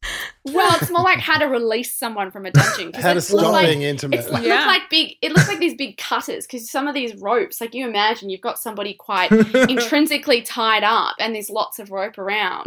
Well, 0.44 0.76
it's 0.82 0.90
more 0.90 1.04
like 1.04 1.20
how 1.20 1.38
to 1.38 1.46
release 1.46 1.94
someone 1.96 2.32
from 2.32 2.46
a 2.46 2.52
dungeon. 2.52 2.94
How 2.94 3.14
to 3.14 3.22
stop 3.22 3.52
like- 3.52 3.68
being 3.68 3.84
intimate. 3.84 4.20
It's 4.20 4.30
like, 4.30 4.44
Yeah. 4.44 4.58
look 4.58 4.66
like 4.68 4.90
big. 4.90 5.18
It 5.22 5.32
looks 5.32 5.48
like 5.48 5.60
these 5.60 5.76
big 5.76 5.98
cutters 5.98 6.48
because 6.48 6.70
some 6.70 6.88
of 6.88 6.96
these 6.96 7.16
ropes, 7.16 7.62
like 7.62 7.74
you 7.76 7.88
imagine, 7.88 8.30
you've 8.30 8.42
got 8.42 8.58
somebody 8.60 8.94
quite 8.96 9.32
intrinsically 9.70 10.42
tied 10.42 10.84
up, 10.84 11.16
and 11.20 11.36
there's 11.36 11.50
lots 11.50 11.80
of 11.80 11.92
rope 11.92 12.18
around. 12.18 12.66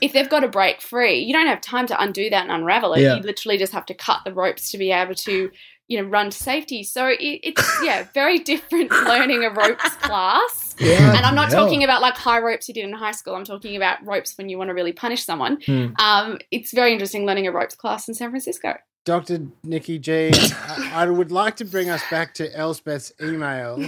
if 0.00 0.12
they've 0.12 0.28
got 0.28 0.40
to 0.40 0.48
break 0.48 0.80
free, 0.82 1.18
you 1.18 1.32
don't 1.32 1.46
have 1.46 1.60
time 1.60 1.86
to 1.86 2.00
undo 2.02 2.28
that 2.30 2.42
and 2.42 2.52
unravel 2.52 2.92
it. 2.94 3.00
Yeah. 3.00 3.16
You 3.16 3.22
literally 3.22 3.58
just 3.58 3.72
have 3.72 3.86
to 3.86 3.94
cut 3.94 4.20
the 4.24 4.32
ropes 4.32 4.70
to 4.72 4.78
be 4.78 4.92
able 4.92 5.14
to, 5.14 5.50
you 5.88 6.00
know, 6.00 6.08
run 6.08 6.30
to 6.30 6.36
safety. 6.38 6.82
So 6.82 7.06
it, 7.06 7.18
it's 7.20 7.78
yeah, 7.82 8.06
very 8.14 8.38
different 8.38 8.90
learning 9.04 9.44
a 9.44 9.50
ropes 9.50 9.94
class. 9.96 10.74
Yeah, 10.78 11.16
And 11.16 11.24
I'm 11.24 11.34
not 11.34 11.50
hell. 11.50 11.64
talking 11.64 11.84
about 11.84 12.02
like 12.02 12.14
high 12.16 12.40
ropes 12.40 12.68
you 12.68 12.74
did 12.74 12.84
in 12.84 12.92
high 12.92 13.12
school. 13.12 13.34
I'm 13.34 13.44
talking 13.44 13.76
about 13.76 14.04
ropes 14.04 14.36
when 14.36 14.48
you 14.48 14.58
want 14.58 14.68
to 14.68 14.74
really 14.74 14.92
punish 14.92 15.24
someone. 15.24 15.58
Hmm. 15.64 15.88
Um, 15.98 16.38
it's 16.50 16.72
very 16.72 16.92
interesting 16.92 17.26
learning 17.26 17.46
a 17.46 17.52
ropes 17.52 17.74
class 17.74 18.08
in 18.08 18.14
San 18.14 18.30
Francisco. 18.30 18.74
Dr. 19.04 19.46
Nikki 19.62 19.98
G, 19.98 20.30
I, 20.34 20.90
I 20.94 21.06
would 21.06 21.30
like 21.30 21.56
to 21.56 21.64
bring 21.64 21.90
us 21.90 22.02
back 22.10 22.32
to 22.34 22.48
Elspeth's 22.48 23.12
email. 23.22 23.78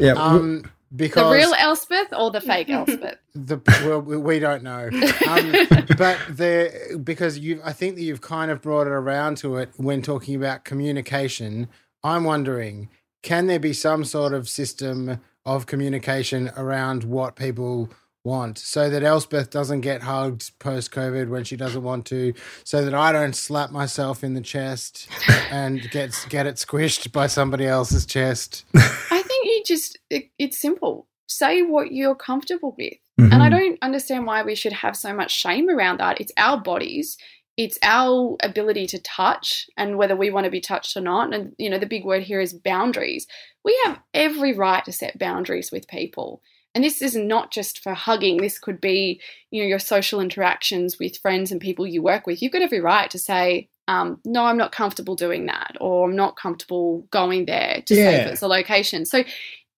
Yeah. 0.00 0.12
Um, 0.12 0.64
because 0.94 1.28
The 1.30 1.34
real 1.34 1.54
Elspeth 1.58 2.08
or 2.16 2.30
the 2.30 2.40
fake 2.40 2.68
Elspeth? 2.78 3.18
the 3.34 3.58
well, 3.84 4.00
we 4.00 4.38
don't 4.38 4.62
know, 4.62 4.88
um, 5.28 5.52
but 5.96 6.18
the 6.28 7.00
because 7.02 7.38
you, 7.38 7.60
I 7.64 7.72
think 7.72 7.96
that 7.96 8.02
you've 8.02 8.20
kind 8.20 8.50
of 8.50 8.60
brought 8.60 8.86
it 8.86 8.92
around 8.92 9.36
to 9.38 9.56
it 9.56 9.70
when 9.76 10.02
talking 10.02 10.34
about 10.34 10.64
communication. 10.64 11.68
I'm 12.04 12.24
wondering, 12.24 12.88
can 13.22 13.46
there 13.46 13.60
be 13.60 13.72
some 13.72 14.04
sort 14.04 14.34
of 14.34 14.48
system 14.48 15.20
of 15.46 15.66
communication 15.66 16.50
around 16.56 17.04
what 17.04 17.36
people 17.36 17.88
want, 18.24 18.56
so 18.58 18.88
that 18.90 19.02
Elspeth 19.02 19.50
doesn't 19.50 19.80
get 19.80 20.02
hugged 20.02 20.56
post 20.60 20.92
COVID 20.92 21.28
when 21.28 21.42
she 21.44 21.56
doesn't 21.56 21.82
want 21.82 22.06
to, 22.06 22.34
so 22.64 22.84
that 22.84 22.94
I 22.94 23.10
don't 23.12 23.34
slap 23.34 23.70
myself 23.70 24.22
in 24.22 24.34
the 24.34 24.40
chest 24.40 25.08
and 25.50 25.80
get 25.90 26.14
get 26.28 26.46
it 26.46 26.56
squished 26.56 27.10
by 27.12 27.26
somebody 27.26 27.66
else's 27.66 28.04
chest. 28.06 28.64
I 28.74 29.21
just, 29.64 29.98
it, 30.10 30.30
it's 30.38 30.58
simple. 30.58 31.08
Say 31.28 31.62
what 31.62 31.92
you're 31.92 32.14
comfortable 32.14 32.74
with. 32.76 32.94
And 33.18 33.34
I 33.34 33.48
mm-hmm. 33.48 33.56
don't 33.56 33.78
understand 33.82 34.26
why 34.26 34.42
we 34.42 34.54
should 34.54 34.72
have 34.72 34.96
so 34.96 35.14
much 35.14 35.30
shame 35.30 35.68
around 35.68 36.00
that. 36.00 36.20
It's 36.20 36.32
our 36.36 36.60
bodies. 36.60 37.18
It's 37.56 37.78
our 37.82 38.36
ability 38.42 38.86
to 38.88 38.98
touch 39.02 39.68
and 39.76 39.96
whether 39.98 40.16
we 40.16 40.30
want 40.30 40.44
to 40.44 40.50
be 40.50 40.62
touched 40.62 40.96
or 40.96 41.02
not. 41.02 41.32
And, 41.32 41.54
you 41.58 41.68
know, 41.70 41.78
the 41.78 41.86
big 41.86 42.04
word 42.04 42.22
here 42.22 42.40
is 42.40 42.54
boundaries. 42.54 43.26
We 43.64 43.78
have 43.84 44.00
every 44.14 44.54
right 44.54 44.84
to 44.86 44.92
set 44.92 45.18
boundaries 45.18 45.70
with 45.70 45.86
people. 45.86 46.42
and 46.74 46.84
this 46.84 47.02
is 47.02 47.14
not 47.14 47.50
just 47.50 47.80
for 47.80 47.92
hugging, 47.94 48.38
this 48.38 48.58
could 48.58 48.80
be, 48.80 49.20
you 49.50 49.62
know, 49.62 49.68
your 49.68 49.78
social 49.78 50.20
interactions 50.20 50.98
with 50.98 51.18
friends 51.18 51.52
and 51.52 51.60
people 51.60 51.86
you 51.86 52.02
work 52.02 52.26
with. 52.26 52.40
You've 52.40 52.52
got 52.52 52.62
every 52.62 52.80
right 52.80 53.10
to 53.10 53.18
say, 53.18 53.68
um, 53.88 54.20
no, 54.24 54.44
I'm 54.44 54.56
not 54.56 54.72
comfortable 54.72 55.16
doing 55.16 55.46
that, 55.46 55.76
or 55.80 56.08
I'm 56.08 56.16
not 56.16 56.36
comfortable 56.36 57.06
going 57.10 57.46
there 57.46 57.82
to 57.86 57.94
Yeah. 57.94 58.04
say 58.10 58.20
if 58.22 58.26
it's 58.32 58.42
a 58.42 58.46
location. 58.48 59.04
So 59.04 59.24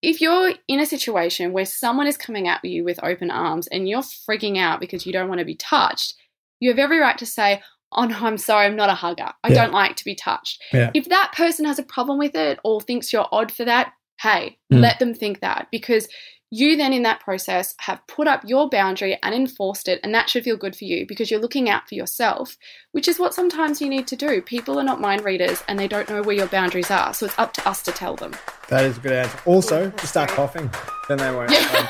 if 0.02 0.20
you're 0.20 0.52
in 0.68 0.80
a 0.80 0.86
situation 0.86 1.52
where 1.52 1.64
someone 1.64 2.06
is 2.06 2.16
coming 2.18 2.46
at 2.46 2.62
you 2.64 2.84
with 2.84 3.02
open 3.02 3.30
arms 3.30 3.66
and 3.68 3.88
you're 3.88 4.02
freaking 4.02 4.58
out 4.58 4.78
because 4.80 5.06
you 5.06 5.12
don't 5.12 5.28
want 5.28 5.38
to 5.38 5.44
be 5.46 5.54
touched, 5.54 6.14
you 6.60 6.68
have 6.70 6.78
every 6.78 6.98
right 6.98 7.16
to 7.18 7.26
say, 7.26 7.62
Oh 7.96 8.04
no, 8.06 8.16
I'm 8.18 8.38
sorry, 8.38 8.66
I'm 8.66 8.74
not 8.76 8.90
a 8.90 8.94
hugger. 8.94 9.30
I 9.44 9.48
Yeah. 9.48 9.54
don't 9.54 9.72
like 9.72 9.94
to 9.96 10.04
be 10.04 10.14
touched. 10.16 10.60
Yeah. 10.72 10.90
If 10.94 11.08
that 11.10 11.32
person 11.32 11.64
has 11.64 11.78
a 11.78 11.84
problem 11.84 12.18
with 12.18 12.34
it 12.34 12.58
or 12.64 12.80
thinks 12.80 13.12
you're 13.12 13.28
odd 13.30 13.52
for 13.52 13.64
that, 13.64 13.92
hey, 14.20 14.58
Mm. 14.72 14.80
let 14.80 14.98
them 14.98 15.14
think 15.14 15.40
that 15.40 15.68
because 15.70 16.08
you 16.50 16.76
then 16.76 16.92
in 16.92 17.02
that 17.02 17.20
process 17.20 17.74
have 17.80 18.06
put 18.06 18.28
up 18.28 18.42
your 18.46 18.68
boundary 18.68 19.18
and 19.22 19.34
enforced 19.34 19.88
it, 19.88 19.98
and 20.04 20.14
that 20.14 20.28
should 20.30 20.44
feel 20.44 20.56
good 20.56 20.76
for 20.76 20.84
you 20.84 21.06
because 21.06 21.30
you're 21.30 21.40
looking 21.40 21.68
out 21.68 21.88
for 21.88 21.94
yourself, 21.94 22.56
which 22.92 23.08
is 23.08 23.18
what 23.18 23.34
sometimes 23.34 23.80
you 23.80 23.88
need 23.88 24.06
to 24.06 24.16
do. 24.16 24.40
People 24.40 24.78
are 24.78 24.84
not 24.84 25.00
mind 25.00 25.24
readers 25.24 25.62
and 25.68 25.78
they 25.78 25.88
don't 25.88 26.08
know 26.08 26.22
where 26.22 26.36
your 26.36 26.46
boundaries 26.46 26.90
are, 26.90 27.12
so 27.12 27.26
it's 27.26 27.38
up 27.38 27.52
to 27.54 27.68
us 27.68 27.82
to 27.82 27.92
tell 27.92 28.14
them. 28.14 28.34
That 28.68 28.84
is 28.84 28.96
a 28.98 29.00
good 29.00 29.12
answer. 29.12 29.38
Also, 29.46 29.84
That's 29.90 30.02
just 30.02 30.12
start 30.12 30.28
great. 30.28 30.36
coughing. 30.36 30.70
Then 31.08 31.18
they 31.18 31.30
won't. 31.30 31.50
Yeah. 31.50 31.86